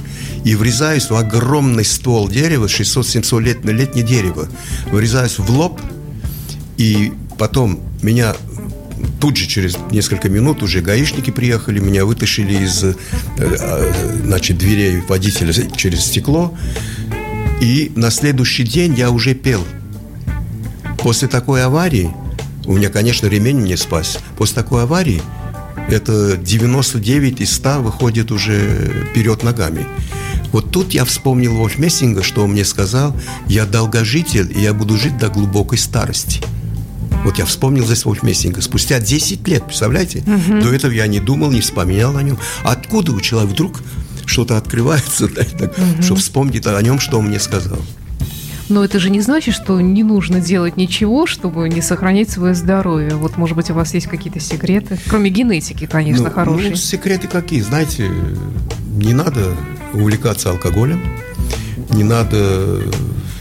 и 0.44 0.54
врезаюсь 0.54 1.10
в 1.10 1.14
огромный 1.14 1.84
ствол 1.84 2.26
дерева, 2.26 2.64
600-700 2.68 3.42
лет, 3.42 3.64
летнее 3.66 4.06
дерево. 4.06 4.48
Врезаюсь 4.90 5.38
в 5.38 5.50
лоб, 5.50 5.78
и 6.78 7.12
потом 7.36 7.80
меня 8.00 8.34
тут 9.20 9.36
же 9.36 9.46
через 9.46 9.76
несколько 9.90 10.30
минут 10.30 10.62
уже 10.62 10.80
гаишники 10.80 11.30
приехали, 11.30 11.78
меня 11.78 12.06
вытащили 12.06 12.64
из 12.64 12.84
э, 12.84 12.94
значит, 14.24 14.56
дверей 14.56 15.02
водителя 15.06 15.52
через 15.76 16.06
стекло. 16.06 16.56
И 17.60 17.92
на 17.94 18.10
следующий 18.10 18.64
день 18.64 18.94
я 18.94 19.10
уже 19.10 19.34
пел. 19.34 19.62
После 20.96 21.28
такой 21.28 21.62
аварии, 21.62 22.10
у 22.68 22.74
меня, 22.74 22.90
конечно, 22.90 23.26
ремень 23.26 23.60
мне 23.60 23.76
спас. 23.78 24.18
После 24.36 24.56
такой 24.56 24.82
аварии 24.82 25.22
это 25.88 26.36
99 26.36 27.40
из 27.40 27.52
100 27.52 27.80
выходит 27.80 28.30
уже 28.30 29.06
вперед 29.10 29.42
ногами. 29.42 29.86
Вот 30.52 30.70
тут 30.70 30.92
я 30.92 31.06
вспомнил 31.06 31.54
Вольф 31.54 31.78
Мессинга, 31.78 32.22
что 32.22 32.44
он 32.44 32.52
мне 32.52 32.66
сказал, 32.66 33.16
я 33.46 33.64
долгожитель, 33.64 34.52
и 34.54 34.60
я 34.60 34.74
буду 34.74 34.98
жить 34.98 35.16
до 35.16 35.28
глубокой 35.28 35.78
старости. 35.78 36.42
Вот 37.24 37.38
я 37.38 37.46
вспомнил 37.46 37.86
здесь 37.86 38.04
Вольф 38.04 38.22
Мессинга. 38.22 38.60
Спустя 38.60 39.00
10 39.00 39.48
лет, 39.48 39.64
представляете? 39.64 40.20
До 40.20 40.72
этого 40.72 40.92
я 40.92 41.06
не 41.06 41.20
думал, 41.20 41.50
не 41.50 41.62
вспоминал 41.62 42.18
о 42.18 42.22
нем. 42.22 42.38
Откуда 42.64 43.12
у 43.12 43.20
человека 43.22 43.52
вдруг 43.54 43.82
что-то 44.26 44.58
открывается, 44.58 45.26
да, 45.34 45.42
так, 45.44 45.74
что 46.02 46.16
вспомнит 46.16 46.66
о 46.66 46.80
нем, 46.82 47.00
что 47.00 47.18
он 47.18 47.28
мне 47.28 47.40
сказал? 47.40 47.78
Но 48.68 48.84
это 48.84 48.98
же 48.98 49.10
не 49.10 49.20
значит, 49.20 49.54
что 49.54 49.80
не 49.80 50.02
нужно 50.02 50.40
делать 50.40 50.76
ничего, 50.76 51.26
чтобы 51.26 51.68
не 51.68 51.80
сохранять 51.80 52.28
свое 52.30 52.54
здоровье. 52.54 53.14
Вот, 53.14 53.36
может 53.36 53.56
быть, 53.56 53.70
у 53.70 53.74
вас 53.74 53.94
есть 53.94 54.06
какие-то 54.08 54.40
секреты? 54.40 54.98
Кроме 55.08 55.30
генетики, 55.30 55.86
конечно, 55.86 56.24
Ну, 56.24 56.30
хорошие. 56.30 56.70
ну, 56.70 56.76
секреты 56.76 57.28
какие? 57.28 57.60
Знаете, 57.60 58.10
не 58.90 59.14
надо 59.14 59.54
увлекаться 59.94 60.50
алкоголем, 60.50 61.00
не 61.90 62.04
надо, 62.04 62.82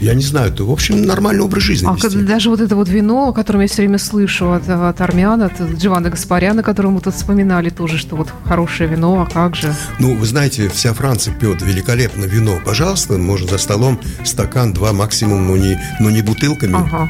я 0.00 0.14
не 0.14 0.22
знаю, 0.22 0.52
это, 0.52 0.64
в 0.64 0.70
общем, 0.70 1.02
нормальный 1.02 1.42
образ 1.42 1.62
жизни 1.62 1.88
А 1.88 1.94
вести. 1.94 2.18
даже 2.22 2.50
вот 2.50 2.60
это 2.60 2.76
вот 2.76 2.88
вино, 2.88 3.28
о 3.28 3.32
котором 3.32 3.60
я 3.60 3.66
все 3.66 3.82
время 3.82 3.98
слышу 3.98 4.52
от, 4.52 4.68
от 4.68 5.00
армян, 5.00 5.42
от 5.42 5.60
Дживана 5.60 6.10
Гаспаряна, 6.10 6.62
которого 6.62 6.92
мы 6.92 7.00
тут 7.00 7.14
вспоминали 7.14 7.70
тоже, 7.70 7.98
что 7.98 8.16
вот 8.16 8.28
хорошее 8.44 8.88
вино, 8.88 9.22
а 9.28 9.32
как 9.32 9.56
же? 9.56 9.74
Ну, 9.98 10.14
вы 10.16 10.26
знаете, 10.26 10.68
вся 10.68 10.94
Франция 10.94 11.34
пьет 11.34 11.62
великолепно 11.62 12.24
вино. 12.24 12.58
Пожалуйста, 12.64 13.18
можно 13.18 13.48
за 13.48 13.58
столом 13.58 13.98
стакан, 14.24 14.72
два 14.72 14.92
максимум, 14.92 15.46
но 15.46 15.56
не, 15.56 15.80
но 16.00 16.10
не 16.10 16.22
бутылками. 16.22 16.74
Ага. 16.74 17.08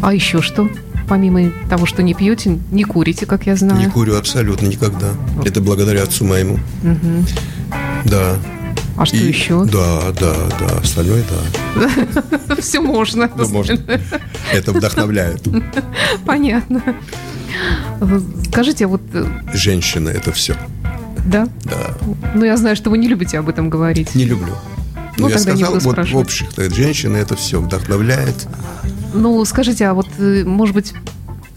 А 0.00 0.14
еще 0.14 0.40
что? 0.42 0.68
Помимо 1.08 1.50
того, 1.70 1.86
что 1.86 2.02
не 2.02 2.12
пьете, 2.12 2.58
не 2.70 2.84
курите, 2.84 3.24
как 3.24 3.46
я 3.46 3.56
знаю. 3.56 3.80
Не 3.80 3.86
курю 3.90 4.16
абсолютно 4.16 4.66
никогда. 4.66 5.08
Это 5.44 5.60
благодаря 5.60 6.02
отцу 6.02 6.24
моему. 6.24 6.58
Да. 8.04 8.36
А 8.98 9.06
что 9.06 9.16
И- 9.16 9.28
еще? 9.28 9.64
Да, 9.64 10.12
да, 10.20 10.34
да. 10.58 10.78
Остальное, 10.82 11.22
да. 11.76 12.56
Все 12.60 12.80
можно. 12.80 13.30
Можно. 13.36 13.78
Это 14.52 14.72
вдохновляет. 14.72 15.42
Понятно. 16.26 16.82
Скажите, 18.50 18.86
а 18.86 18.88
вот 18.88 19.02
э, 19.12 19.24
Женщина– 19.54 20.08
это 20.10 20.32
все. 20.32 20.56
да? 21.26 21.48
Да. 21.64 21.94
Ну, 22.34 22.44
я 22.44 22.56
знаю, 22.56 22.76
что 22.76 22.90
вы 22.90 22.98
не 22.98 23.08
любите 23.08 23.38
об 23.38 23.48
этом 23.48 23.70
говорить. 23.70 24.14
Не 24.14 24.24
люблю. 24.24 24.54
Ну, 25.16 25.24
Ну, 25.26 25.28
я 25.28 25.38
сказал, 25.38 25.78
вот 25.78 26.08
в 26.10 26.16
общих, 26.16 26.48
женщина 26.74 27.16
это 27.16 27.36
все 27.36 27.60
вдохновляет. 27.60 28.46
Ну, 29.14 29.44
скажите, 29.44 29.86
а 29.86 29.94
вот, 29.94 30.08
э, 30.18 30.44
может 30.44 30.74
быть, 30.74 30.92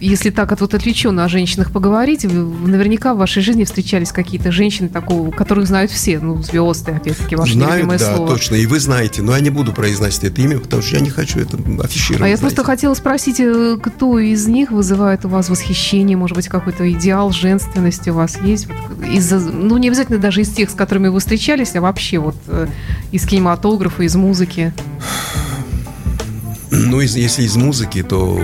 если 0.02 0.32
так 0.32 0.60
вот 0.60 0.74
отвлеченно 0.74 1.24
о 1.24 1.30
женщинах 1.30 1.72
поговорить, 1.72 2.26
вы- 2.26 2.68
наверняка 2.68 3.14
в 3.14 3.18
вашей 3.20 3.41
жизни 3.43 3.64
встречались 3.64 4.12
какие-то 4.12 4.52
женщины 4.52 4.89
такого, 4.89 5.30
которых 5.32 5.68
знают 5.68 5.91
все, 5.91 6.20
ну, 6.20 6.41
звезды, 6.41 6.91
опять-таки, 6.91 7.36
ваше 7.36 7.54
Знают, 7.54 7.76
любимое 7.78 7.99
да, 7.99 8.16
слово. 8.16 8.30
точно. 8.32 8.56
И 8.56 8.66
вы 8.66 8.80
знаете, 8.80 9.22
но 9.22 9.34
я 9.36 9.39
не 9.41 9.49
буду 9.52 9.74
произносить 9.74 10.24
это 10.24 10.41
имя, 10.41 10.60
потому 10.60 10.82
что 10.82 10.95
я 10.95 11.02
не 11.02 11.10
хочу 11.12 11.39
это 11.39 11.56
афишировать. 11.84 12.24
А 12.24 12.28
я 12.28 12.36
знаете. 12.36 12.41
просто 12.41 12.64
хотела 12.64 12.93
спросить, 12.95 13.39
э, 13.39 13.78
кто 13.82 14.18
из 14.20 14.47
них 14.47 14.72
вызывает 14.72 15.24
у 15.26 15.30
вас 15.30 15.49
восхищение, 15.49 16.18
может 16.18 16.36
быть, 16.36 16.47
какой-то 16.47 16.91
идеал 16.91 17.32
женственности 17.32 18.10
у 18.10 18.16
вас 18.16 18.38
есть? 18.41 18.68
Из 19.14 19.32
ну, 19.32 19.78
не 19.78 19.88
обязательно 19.89 20.18
даже 20.18 20.41
из 20.41 20.49
тех, 20.49 20.70
с 20.70 20.74
которыми 20.74 21.10
вы 21.10 21.20
встречались, 21.20 21.76
а 21.76 21.82
вообще 21.82 22.18
вот 22.18 22.36
э, 22.47 22.68
из 23.12 23.26
кинематографа, 23.26 24.04
из 24.04 24.16
музыки. 24.16 24.74
Ну, 26.72 27.02
из- 27.02 27.16
если 27.16 27.43
из 27.43 27.56
музыки, 27.56 28.02
то 28.02 28.39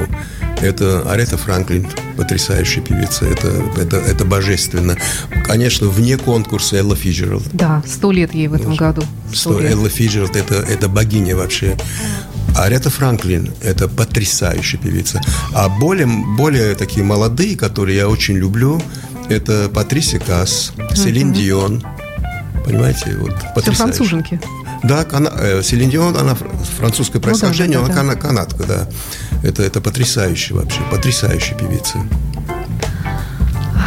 это 0.61 1.03
Арета 1.09 1.37
Франклин, 1.37 1.87
потрясающая 2.17 2.81
певица. 2.81 3.25
Это, 3.25 3.47
это, 3.79 3.97
это 3.97 4.25
божественно. 4.25 4.97
Конечно, 5.45 5.87
вне 5.87 6.17
конкурса 6.17 6.77
Элла 6.77 6.95
Фиджеральд. 6.95 7.43
Да, 7.53 7.83
сто 7.87 8.11
лет 8.11 8.33
ей 8.33 8.47
в 8.47 8.53
этом 8.53 8.75
году. 8.75 9.03
Сто 9.33 9.59
лет. 9.59 9.71
Элла 9.71 9.89
Фиджеральд 9.89 10.35
это, 10.35 10.55
это 10.55 10.89
богиня 10.89 11.35
вообще. 11.35 11.77
Арета 12.55 12.89
Франклин– 12.89 13.53
это 13.61 13.87
потрясающая 13.87 14.79
певица. 14.79 15.21
А 15.53 15.69
более, 15.69 16.07
более 16.07 16.73
такие 16.73 17.03
молодые, 17.05 17.55
которые 17.55 17.97
я 17.97 18.09
очень 18.09 18.35
люблю, 18.35 18.81
это 19.29 19.69
Патрисия 19.69 20.19
Касс, 20.19 20.73
Селин 20.95 21.33
Дион. 21.33 21.83
Понимаете, 22.65 23.15
вот 23.19 23.33
Все 23.37 23.47
потрясающе. 23.53 23.77
француженки. 23.83 24.41
Да, 24.83 25.03
кана- 25.05 25.31
э, 25.37 25.61
Селин 25.63 25.89
Дион, 25.89 26.17
она 26.17 26.33
фр- 26.33 26.49
французское 26.77 27.21
происхождение, 27.21 27.79
Ну 27.79 27.87
да, 27.87 27.93
да, 27.93 27.99
она 28.01 28.13
да. 28.13 28.19
кана- 28.19 28.27
канадка, 28.47 28.63
да. 28.63 28.89
Это, 29.43 29.63
это 29.63 29.81
потрясающе 29.81 30.53
вообще, 30.53 30.79
потрясающая 30.91 31.57
певица. 31.57 31.99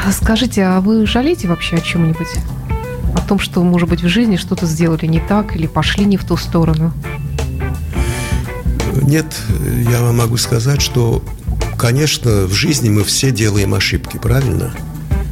А 0.06 0.12
Скажите, 0.12 0.64
а 0.64 0.80
вы 0.80 1.06
жалеете 1.06 1.48
вообще 1.48 1.76
о 1.76 1.80
чем-нибудь? 1.80 2.28
О 3.14 3.20
том, 3.20 3.38
что, 3.38 3.62
может 3.62 3.88
быть, 3.88 4.02
в 4.02 4.08
жизни 4.08 4.36
что-то 4.36 4.66
сделали 4.66 5.06
не 5.06 5.20
так 5.20 5.56
или 5.56 5.66
пошли 5.66 6.04
не 6.04 6.16
в 6.16 6.24
ту 6.24 6.36
сторону? 6.36 6.92
Нет, 9.02 9.26
я 9.90 10.00
вам 10.00 10.18
могу 10.18 10.36
сказать, 10.36 10.80
что, 10.80 11.22
конечно, 11.78 12.46
в 12.46 12.52
жизни 12.52 12.88
мы 12.88 13.04
все 13.04 13.30
делаем 13.30 13.74
ошибки, 13.74 14.18
правильно? 14.18 14.72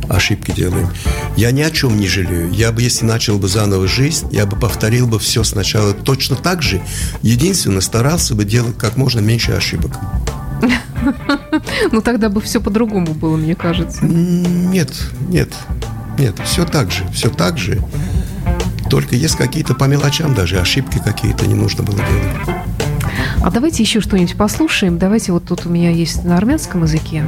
Ошибки 0.09 0.53
делаем. 0.53 0.89
Я 1.37 1.51
ни 1.51 1.61
о 1.61 1.71
чем 1.71 1.99
не 1.99 2.09
жалею. 2.09 2.51
Я 2.51 2.73
бы, 2.73 2.83
если 2.83 3.05
начал 3.05 3.39
бы 3.39 3.49
заново 3.49 3.87
жизнь, 3.87 4.29
я 4.33 4.47
бы 4.47 4.57
повторил 4.57 5.07
бы 5.07 5.19
все 5.19 5.45
сначала 5.45 5.93
точно 5.93 6.37
так 6.37 6.63
же. 6.63 6.81
Единственное, 7.23 7.81
старался 7.81 8.35
бы 8.35 8.45
делать 8.45 8.77
как 8.79 8.97
можно 8.97 9.21
меньше 9.21 9.53
ошибок. 9.53 9.93
Ну, 11.93 12.03
тогда 12.03 12.29
бы 12.29 12.41
все 12.41 12.61
по-другому 12.61 13.15
было, 13.15 13.37
мне 13.37 13.55
кажется. 13.55 14.05
Нет, 14.05 14.91
нет, 15.29 15.49
нет, 16.19 16.35
все 16.45 16.67
так 16.67 16.91
же, 16.91 17.07
все 17.13 17.31
так 17.31 17.57
же. 17.57 17.81
Только 18.91 19.15
есть 19.15 19.37
какие-то 19.37 19.75
по 19.75 19.85
мелочам 19.85 20.35
даже 20.35 20.59
ошибки 20.59 21.01
какие-то 21.03 21.47
не 21.47 21.55
нужно 21.55 21.85
было 21.85 21.99
делать. 21.99 22.59
А 23.43 23.51
давайте 23.51 23.83
еще 23.83 24.01
что-нибудь 24.01 24.37
послушаем. 24.37 24.99
Давайте 24.99 25.33
вот 25.33 25.45
тут 25.45 25.67
у 25.67 25.71
меня 25.71 25.91
есть 25.91 26.25
на 26.25 26.37
армянском 26.37 26.83
языке. 26.83 27.27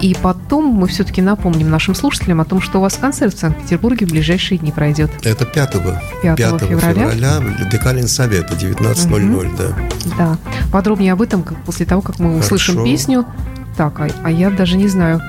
И 0.00 0.14
потом 0.20 0.66
мы 0.66 0.88
все-таки 0.88 1.22
напомним 1.22 1.70
нашим 1.70 1.94
слушателям 1.94 2.40
о 2.40 2.44
том, 2.44 2.60
что 2.60 2.78
у 2.78 2.80
вас 2.82 2.96
концерт 2.96 3.34
в 3.34 3.38
Санкт-Петербурге 3.38 4.06
в 4.06 4.10
ближайшие 4.10 4.58
дни 4.58 4.70
пройдет. 4.70 5.10
Это 5.24 5.46
5, 5.46 5.72
5 6.22 6.36
5 6.36 6.60
февраля. 6.60 7.10
февраля, 7.10 7.40
Декалин 7.70 8.06
Совета, 8.06 8.54
19.00, 8.54 9.56
да. 9.56 9.76
Да. 10.18 10.38
Подробнее 10.70 11.12
об 11.14 11.22
этом 11.22 11.42
как- 11.42 11.56
после 11.64 11.86
того, 11.86 12.02
как 12.02 12.18
мы 12.18 12.36
услышим 12.36 12.74
Хорошо. 12.74 12.90
песню. 12.90 13.24
Так, 13.76 13.98
а, 14.00 14.08
а 14.22 14.30
я 14.30 14.50
даже 14.50 14.76
не 14.76 14.88
знаю. 14.88 15.20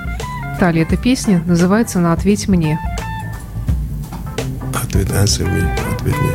Талия, 0.60 0.84
эта 0.84 0.98
песня 0.98 1.42
называется 1.46 2.00
«На 2.00 2.14
ответь 2.14 2.48
мне». 2.48 2.80
Ответ, 4.74 5.10
answer 5.12 5.46
me, 5.46 5.70
ответь 5.96 6.16
мне. 6.18 6.32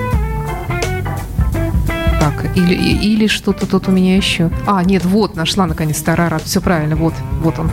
Так, 2.21 2.57
или, 2.57 2.75
или 2.75 3.27
что-то 3.27 3.67
тут 3.67 3.89
у 3.89 3.91
меня 3.91 4.17
еще. 4.17 4.51
А, 4.67 4.83
нет, 4.85 5.05
вот, 5.05 5.35
нашла 5.37 5.67
наконец 5.67 6.01
Тарарат. 6.01 6.43
Все 6.43 6.61
правильно, 6.61 6.97
вот, 6.97 7.15
вот 7.43 7.59
он. 7.59 7.71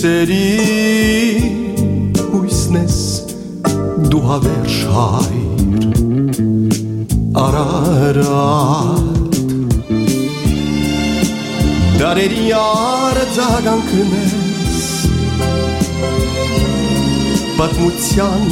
հույսերի 0.00 0.44
հույսն 2.32 2.76
ես 2.78 3.00
դու 4.08 4.20
հավերժ 4.28 4.76
հայր 4.94 6.38
Արարատ 7.42 9.36
Դարերի 12.00 12.46
արձագանքն 12.62 14.16
ես 14.16 14.80
Պատմության 17.60 18.50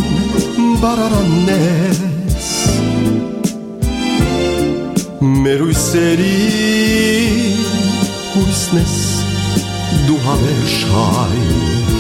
բարարանն 0.85 1.53
ես 1.57 2.51
Մեր 5.49 5.65
հույսերի 5.65 6.35
հույսն 8.35 8.85
ես 8.85 9.08
դու 10.09 10.19
հավերժ 10.25 10.75
հայր 10.89 11.97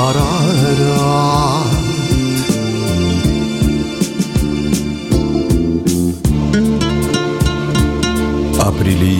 արարատ 0.00 1.70
ապրիլի 8.66 9.16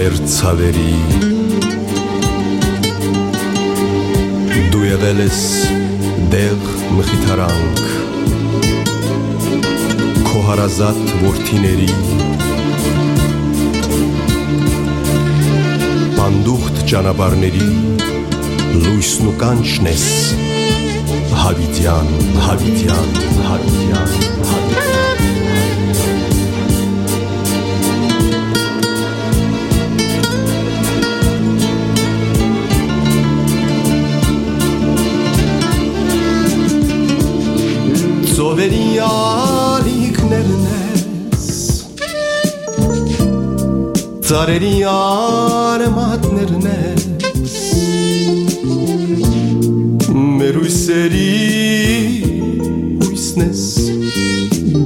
մեր 0.00 0.18
ցավերի 0.34 0.98
Դու 4.74 4.84
եղել 4.88 5.24
ես 5.28 5.40
դեղ 6.34 6.60
մխիթարանք 6.98 7.86
Քո 10.26 10.38
հարազատ 10.50 11.02
որդիների 11.22 11.92
անդուղտ 16.32 16.78
ճանապարհների 16.88 17.66
լույսն 18.82 19.26
ու 19.28 19.32
կանչն 19.40 19.88
ես 19.90 20.04
հավիտյան 21.42 22.08
հավիտյան 22.46 23.10
հավիտյան 23.48 24.12
հավիտյան 24.48 25.02
ծովերի 38.32 38.86
ալիքներն 39.10 40.66
են 40.78 41.01
Ծարերի 44.32 44.76
արմատներն 44.88 46.62
ես 46.64 47.02
Մեր 50.38 50.56
ույսերի 50.62 51.26
ույսն 53.10 53.44
ես 53.44 53.64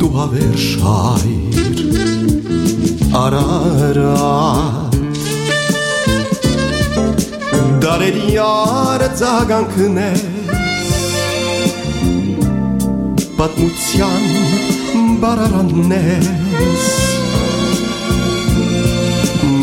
Դու 0.02 0.10
հավերժ 0.16 0.66
հայր 0.82 1.78
Արարատ 3.22 4.98
Դարերի 7.86 8.36
արձագանքն 8.48 10.04
ես 10.08 10.28
Պատմության 13.38 14.30
բարարանն 15.22 16.00
ես 16.02 17.05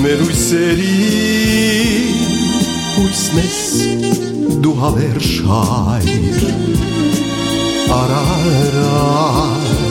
números 0.03 0.35
seríamos 0.35 0.83
nesse 3.33 3.95
do 4.59 4.73
Habershire. 4.73 5.47
Arara. 7.89 9.82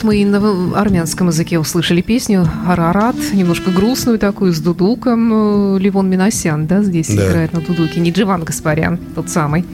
Вот 0.00 0.06
мы 0.06 0.16
и 0.16 0.24
на 0.24 0.80
армянском 0.80 1.26
языке 1.28 1.58
услышали 1.58 2.00
песню 2.00 2.48
«Арарат», 2.66 3.16
немножко 3.34 3.70
грустную 3.70 4.18
такую, 4.18 4.54
с 4.54 4.58
дудуком. 4.58 5.74
Э, 5.76 5.78
Ливон 5.78 6.08
Миносян, 6.08 6.66
да, 6.66 6.82
здесь 6.82 7.08
Да. 7.08 7.28
играет 7.28 7.52
на 7.52 7.60
дудуке, 7.60 8.00
не 8.00 8.10
Дживан 8.10 8.42
Гаспарян, 8.44 8.96
тот 9.14 9.28
самый. 9.28 9.66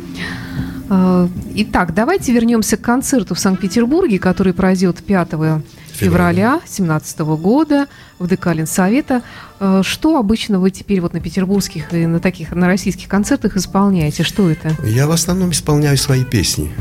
Э, 0.91 1.29
Итак, 1.55 1.95
давайте 1.95 2.33
вернемся 2.33 2.77
к 2.77 2.81
концерту 2.81 3.37
в 3.37 3.39
Санкт-Петербурге, 3.39 4.19
который 4.19 4.53
пройдет 4.53 4.97
5 5.05 5.63
февраля 5.93 6.59
2017 6.65 7.21
года 7.37 7.87
в 8.19 8.27
ДК 8.27 8.47
Ленсовета. 8.53 9.23
Э, 9.61 9.83
Что 9.85 10.19
обычно 10.19 10.59
вы 10.59 10.73
теперь 10.73 11.01
вот 11.01 11.13
на 11.13 11.21
петербургских 11.21 11.95
и 11.95 12.05
на 12.05 12.19
таких, 12.19 12.51
на 12.53 12.67
российских 12.67 13.07
концертах 13.07 13.57
исполняете? 13.57 14.25
Что 14.25 14.51
это? 14.51 14.73
Я 14.85 15.07
в 15.07 15.13
основном 15.13 15.53
исполняю 15.53 15.97
свои 15.97 16.25
песни, 16.25 16.73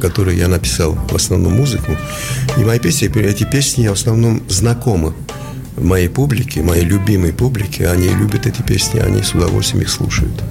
которые 0.00 0.38
я 0.38 0.48
написал, 0.48 0.94
в 0.94 1.14
основном 1.14 1.54
музыку. 1.54 1.92
И 2.56 2.60
мои 2.60 2.78
песни, 2.78 3.08
эти 3.20 3.44
песни 3.44 3.88
в 3.88 3.92
основном 3.92 4.42
знакомы 4.48 5.14
моей 5.76 6.08
публике, 6.08 6.62
моей 6.62 6.84
любимой 6.84 7.32
публике. 7.32 7.88
Они 7.88 8.08
любят 8.08 8.46
эти 8.46 8.62
песни, 8.62 9.00
они 9.00 9.22
с 9.22 9.34
удовольствием 9.34 9.82
их 9.82 9.90
слушают. 9.90 10.42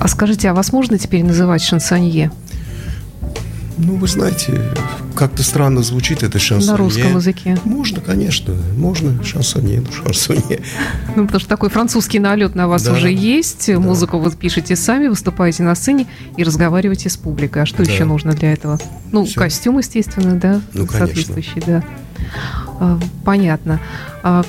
А 0.00 0.08
скажите, 0.08 0.50
а 0.50 0.54
вас 0.54 0.72
можно 0.72 0.98
теперь 0.98 1.24
называть 1.24 1.62
шансонье? 1.62 2.30
Ну, 3.76 3.96
вы 3.96 4.06
знаете, 4.06 4.60
как-то 5.16 5.42
странно 5.42 5.82
звучит 5.82 6.22
это 6.22 6.38
шансонье. 6.38 6.72
На 6.72 6.78
русском 6.78 7.16
языке. 7.16 7.58
Можно, 7.64 8.00
конечно, 8.00 8.54
можно 8.76 9.22
шансонье, 9.24 9.80
ну, 9.80 9.92
шансонье. 9.92 10.60
Ну, 11.16 11.24
потому 11.26 11.40
что 11.40 11.48
такой 11.48 11.70
французский 11.70 12.18
налет 12.20 12.54
на 12.54 12.68
вас 12.68 12.84
Да. 12.84 12.92
уже 12.92 13.10
есть. 13.10 13.68
Музыку 13.68 14.18
вы 14.18 14.30
пишете 14.32 14.76
сами, 14.76 15.08
выступаете 15.08 15.64
на 15.64 15.74
сцене 15.74 16.06
и 16.36 16.44
разговариваете 16.44 17.10
с 17.10 17.16
публикой. 17.16 17.62
А 17.62 17.66
что 17.66 17.84
Да. 17.84 17.90
еще 17.90 18.04
нужно 18.04 18.32
для 18.32 18.52
этого? 18.52 18.78
Ну, 19.10 19.24
Всё. 19.24 19.40
костюм, 19.40 19.78
естественно, 19.78 20.36
да, 20.36 20.60
Ну, 20.72 20.86
конечно. 20.86 20.98
соответствующий, 21.06 21.62
да. 21.66 21.82
А, 22.80 22.98
Понятно. 23.24 23.80
А 24.22 24.44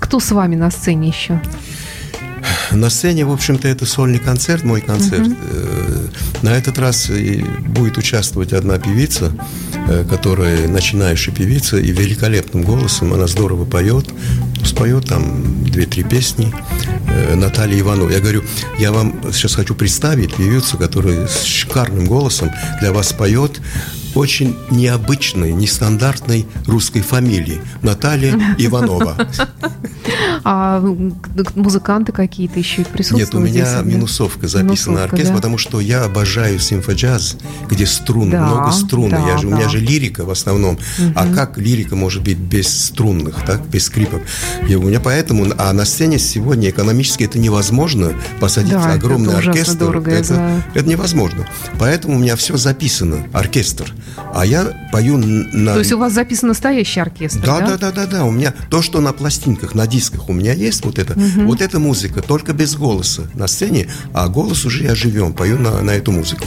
кто 0.00 0.18
с 0.20 0.30
вами 0.32 0.56
на 0.56 0.70
сцене 0.70 1.08
еще? 1.08 1.40
На 2.72 2.90
сцене, 2.90 3.24
в 3.24 3.32
общем-то, 3.32 3.68
это 3.68 3.86
сольный 3.86 4.18
концерт, 4.18 4.64
мой 4.64 4.80
концерт. 4.80 5.28
Э, 5.28 6.08
На 6.42 6.50
этот 6.50 6.78
раз 6.78 7.10
будет 7.68 7.96
участвовать 7.98 8.52
одна 8.52 8.78
певица, 8.78 9.32
э, 9.88 10.04
которая 10.08 10.68
начинающая 10.68 11.32
певица 11.32 11.78
и 11.78 11.90
великолепным 11.92 12.62
голосом, 12.62 13.14
она 13.14 13.26
здорово 13.26 13.64
поет, 13.64 14.06
споет 14.64 15.06
там 15.06 15.64
две-три 15.64 16.02
песни. 16.02 16.52
Э, 17.08 17.34
Наталья 17.34 17.80
Иванова. 17.80 18.10
Я 18.10 18.20
говорю, 18.20 18.44
я 18.78 18.92
вам 18.92 19.32
сейчас 19.32 19.54
хочу 19.54 19.74
представить 19.74 20.34
певицу, 20.34 20.76
которая 20.76 21.26
с 21.26 21.44
шикарным 21.44 22.06
голосом 22.06 22.50
для 22.80 22.92
вас 22.92 23.12
поет 23.12 23.60
очень 24.16 24.56
необычной, 24.70 25.52
нестандартной 25.52 26.46
русской 26.66 27.00
фамилии. 27.02 27.60
Наталья 27.82 28.32
Иванова. 28.58 29.16
А 30.44 30.80
музыканты 31.54 32.12
какие-то 32.12 32.58
еще 32.58 32.84
присутствуют? 32.84 33.26
Нет, 33.32 33.34
у 33.34 33.40
меня 33.40 33.64
здесь, 33.64 33.74
да? 33.74 33.82
минусовка 33.82 34.48
записана 34.48 34.64
Минусовка, 34.96 35.02
оркестр, 35.04 35.30
да. 35.32 35.36
потому 35.36 35.58
что 35.58 35.80
я 35.80 36.04
обожаю 36.04 36.58
симфоджаз, 36.58 37.36
где 37.68 37.84
струн, 37.86 38.30
Да, 38.30 38.46
много 38.46 38.70
струн. 38.72 39.10
да, 39.10 39.18
я 39.28 39.38
же, 39.38 39.48
У 39.48 39.50
да. 39.50 39.56
меня 39.56 39.68
же 39.68 39.80
лирика 39.80 40.24
в 40.24 40.30
основном. 40.30 40.78
А 41.14 41.26
как 41.32 41.58
лирика 41.58 41.96
может 41.96 42.22
быть 42.22 42.38
без 42.38 42.68
струнных, 42.68 43.44
так, 43.44 43.66
без 43.68 43.86
скрипок? 43.86 44.22
И 44.68 44.74
у 44.76 44.82
меня 44.82 45.00
поэтому, 45.00 45.46
а 45.58 45.72
на 45.72 45.84
сцене 45.84 46.18
сегодня 46.18 46.70
экономически 46.70 47.24
это 47.24 47.38
невозможно 47.38 48.12
посадить 48.40 48.72
Да, 48.72 48.80
это 48.80 48.92
огромный 48.92 49.30
ужасно 49.34 49.50
оркестр. 49.52 49.78
дорого, 49.78 50.10
это, 50.12 50.34
знаю. 50.34 50.62
это 50.74 50.88
невозможно. 50.88 51.46
Поэтому 51.78 52.16
у 52.16 52.18
меня 52.18 52.36
все 52.36 52.56
записано, 52.56 53.26
оркестр. 53.32 53.92
А 54.34 54.44
я 54.46 54.88
пою 54.92 55.16
на... 55.18 55.72
То 55.74 55.78
есть 55.80 55.92
у 55.92 55.98
вас 55.98 56.12
записан 56.12 56.48
настоящий 56.48 57.00
оркестр, 57.00 57.40
Да, 57.44 57.60
да? 57.60 57.66
да, 57.66 57.76
да, 57.76 57.92
да, 57.92 58.06
да. 58.06 58.24
У 58.24 58.30
меня 58.30 58.54
то, 58.70 58.82
что 58.82 59.00
на 59.00 59.12
пластинках, 59.12 59.74
на 59.74 59.86
дисках 59.86 60.28
у 60.28 60.32
меня 60.32 60.52
есть, 60.52 60.84
вот 60.84 60.98
это, 60.98 61.14
вот 61.44 61.60
эта 61.60 61.78
музыка, 61.78 62.22
только 62.22 62.52
без 62.52 62.76
голоса 62.76 63.22
на 63.34 63.46
сцене, 63.46 63.88
а 64.12 64.28
голос 64.28 64.64
уже 64.64 64.84
я 64.84 64.94
живем, 64.94 65.32
пою 65.32 65.58
на, 65.58 65.80
на 65.82 65.90
эту 65.92 66.12
музыку. 66.12 66.44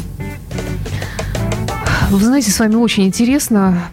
Вы 2.12 2.24
знаете, 2.26 2.50
с 2.50 2.58
вами 2.60 2.74
очень 2.74 3.06
интересно, 3.06 3.84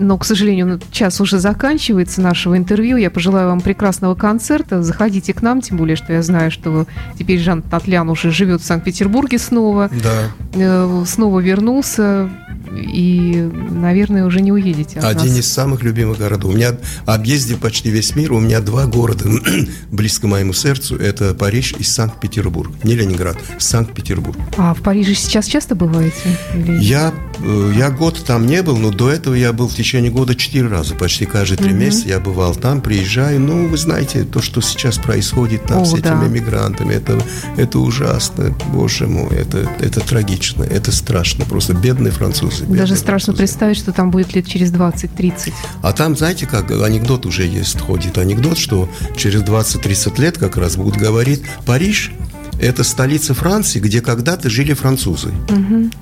но, 0.00 0.18
к 0.18 0.24
сожалению, 0.24 0.66
ну, 0.66 0.80
час 0.90 1.20
уже 1.20 1.38
заканчивается 1.38 2.20
нашего 2.20 2.56
интервью. 2.58 2.96
Я 2.96 3.10
пожелаю 3.10 3.46
вам 3.48 3.60
прекрасного 3.60 4.16
концерта. 4.16 4.82
Заходите 4.82 5.32
к 5.32 5.40
нам, 5.40 5.60
тем 5.60 5.76
более, 5.76 5.94
что 5.94 6.12
я 6.12 6.22
знаю, 6.22 6.50
что 6.50 6.86
теперь 7.16 7.38
Жан 7.38 7.62
Татлян 7.62 8.10
уже 8.10 8.32
живет 8.32 8.60
в 8.60 8.64
Санкт-Петербурге 8.64 9.38
снова, 9.38 9.88
Да. 10.02 10.32
э, 10.54 11.04
снова 11.06 11.38
вернулся, 11.38 12.28
и, 12.76 13.50
наверное, 13.70 14.24
уже 14.24 14.40
не 14.40 14.52
уедете 14.52 15.00
Один 15.00 15.28
нас. 15.28 15.38
из 15.38 15.52
самых 15.52 15.82
любимых 15.82 16.18
городов. 16.18 16.52
У 16.52 16.56
меня 16.56 16.76
объездив 17.06 17.58
почти 17.58 17.90
весь 17.90 18.14
мир, 18.14 18.32
у 18.32 18.40
меня 18.40 18.60
два 18.60 18.86
города 18.86 19.28
близко 19.90 20.26
моему 20.26 20.52
сердцу. 20.52 20.96
Это 20.96 21.34
Париж 21.34 21.74
и 21.78 21.82
Санкт-Петербург. 21.82 22.72
Не 22.84 22.94
Ленинград, 22.94 23.36
Санкт-Петербург. 23.58 24.36
А 24.56 24.74
в 24.74 24.82
Париже 24.82 25.14
сейчас 25.14 25.46
часто 25.46 25.74
бываете? 25.74 26.14
Или- 26.54 26.82
Я, 26.82 27.12
э, 27.42 27.72
я 27.76 27.90
год 27.90 28.22
там 28.26 28.46
не 28.46 28.62
был, 28.62 28.76
но 28.78 28.90
до 28.90 29.10
этого 29.10 29.34
я 29.34 29.52
был 29.52 29.68
в 29.68 29.74
течение 29.74 30.10
года 30.10 30.34
четыре 30.34 30.68
раза. 30.68 30.94
Почти 30.94 31.26
каждые 31.26 31.58
три 31.58 31.72
месяца 31.72 32.08
я 32.08 32.20
бывал 32.20 32.54
там, 32.54 32.80
приезжаю. 32.80 33.40
Ну, 33.40 33.68
вы 33.68 33.76
знаете, 33.76 34.24
то, 34.24 34.40
что 34.42 34.60
сейчас 34.60 34.98
происходит 34.98 35.64
там 35.64 35.82
О, 35.82 35.84
с 35.84 35.92
да. 35.92 35.98
этими 35.98 36.28
мигрантами, 36.28 36.94
это, 36.94 37.20
это 37.56 37.78
ужасно, 37.78 38.54
боже 38.72 39.06
мой, 39.06 39.30
это, 39.36 39.68
это 39.80 40.00
трагично, 40.00 40.64
это 40.64 40.92
страшно. 40.92 41.44
Просто 41.44 41.74
бедные 41.74 42.12
французы. 42.12 42.57
Бедные 42.64 42.80
Даже 42.80 42.96
страшно 42.96 43.32
французы. 43.32 43.38
представить, 43.38 43.76
что 43.76 43.92
там 43.92 44.10
будет 44.10 44.34
лет 44.34 44.46
через 44.46 44.72
20-30. 44.72 45.52
А 45.82 45.92
там, 45.92 46.16
знаете, 46.16 46.46
как 46.46 46.70
анекдот 46.70 47.26
уже 47.26 47.44
есть, 47.46 47.80
ходит 47.80 48.18
анекдот, 48.18 48.58
что 48.58 48.88
через 49.16 49.42
20-30 49.42 50.20
лет 50.20 50.38
как 50.38 50.56
раз 50.56 50.76
будут 50.76 50.96
говорить, 50.96 51.42
Париж– 51.66 52.12
это 52.60 52.82
столица 52.84 53.34
Франции, 53.34 53.78
где 53.80 54.00
когда-то 54.00 54.50
жили 54.50 54.72
французы. 54.72 55.32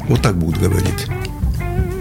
Вот 0.09 0.23
так 0.23 0.37
будут 0.39 0.59
говорить. 0.61 1.07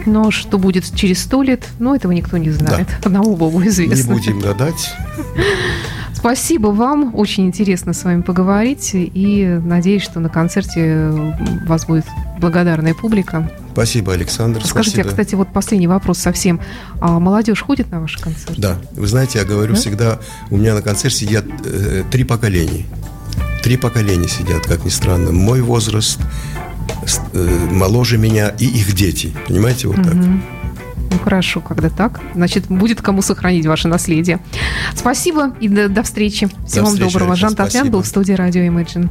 Но 0.06 0.30
что 0.30 0.60
будет 0.60 0.86
через 0.96 1.22
100 1.24 1.44
лет, 1.44 1.68
ну, 1.80 1.96
этого 1.96 2.12
никто 2.12 2.38
не 2.38 2.52
знает. 2.52 2.88
Одному 3.04 3.36
Богу 3.36 3.62
Не 3.62 3.70
известно. 3.70 4.14
будем 4.14 4.40
гадать. 4.40 4.94
Спасибо 6.14 6.68
вам. 6.68 7.14
Очень 7.16 7.48
интересно 7.48 7.94
с 7.94 8.04
вами 8.04 8.22
поговорить. 8.22 8.92
И 8.94 9.60
надеюсь, 9.64 10.04
что 10.04 10.20
на 10.20 10.30
концерте 10.30 11.10
вас 11.68 11.86
будет 11.86 12.06
благодарная 12.40 12.94
публика. 12.94 13.52
Спасибо, 13.74 14.14
Александр. 14.14 14.66
Скажите, 14.66 14.98
спасибо. 14.98 15.10
кстати, 15.10 15.36
вот 15.36 15.50
последний 15.52 15.88
вопрос 15.88 16.20
совсем. 16.20 16.60
А 17.00 17.20
молодежь 17.20 17.62
ходит 17.62 17.92
на 17.92 18.00
ваши 18.02 18.20
концерты? 18.20 18.60
Да, 18.60 18.78
вы 18.94 19.08
знаете, 19.08 19.40
я 19.40 19.46
говорю 19.46 19.74
Да? 19.74 19.80
всегда, 19.80 20.20
у 20.50 20.58
меня 20.58 20.74
на 20.74 20.82
концерте 20.82 21.18
сидят 21.18 21.46
э, 21.66 22.04
три 22.12 22.24
поколения. 22.24 22.86
Три 23.64 23.78
поколения 23.78 24.28
сидят, 24.28 24.66
как 24.66 24.86
ни 24.86 24.90
странно. 24.90 25.32
Мой 25.32 25.62
возраст, 25.62 26.20
э, 27.34 27.68
моложе 27.72 28.18
меня 28.18 28.50
и 28.50 28.66
их 28.66 28.94
дети. 28.94 29.34
Понимаете, 29.48 29.88
вот 29.88 29.98
так. 29.98 30.14
Мгм. 30.14 30.44
Ну 31.12 31.20
хорошо, 31.20 31.62
когда 31.62 31.90
так. 31.90 32.20
Значит, 32.34 32.68
будет 32.68 33.02
кому 33.02 33.22
сохранить 33.22 33.66
ваше 33.66 33.88
наследие. 33.88 34.40
Спасибо 34.96 35.56
и 35.60 35.68
до, 35.68 35.88
до 35.90 36.04
встречи. 36.04 36.50
Всего 36.68 36.86
вам 36.86 36.94
встречи, 36.94 37.14
доброго. 37.14 37.34
Александр. 37.34 37.58
Жан 37.58 37.70
Спасибо. 37.70 37.90
был 37.90 38.02
в 38.02 38.08
студии 38.08 38.34
радио 38.34 38.62
Imagine. 38.64 39.10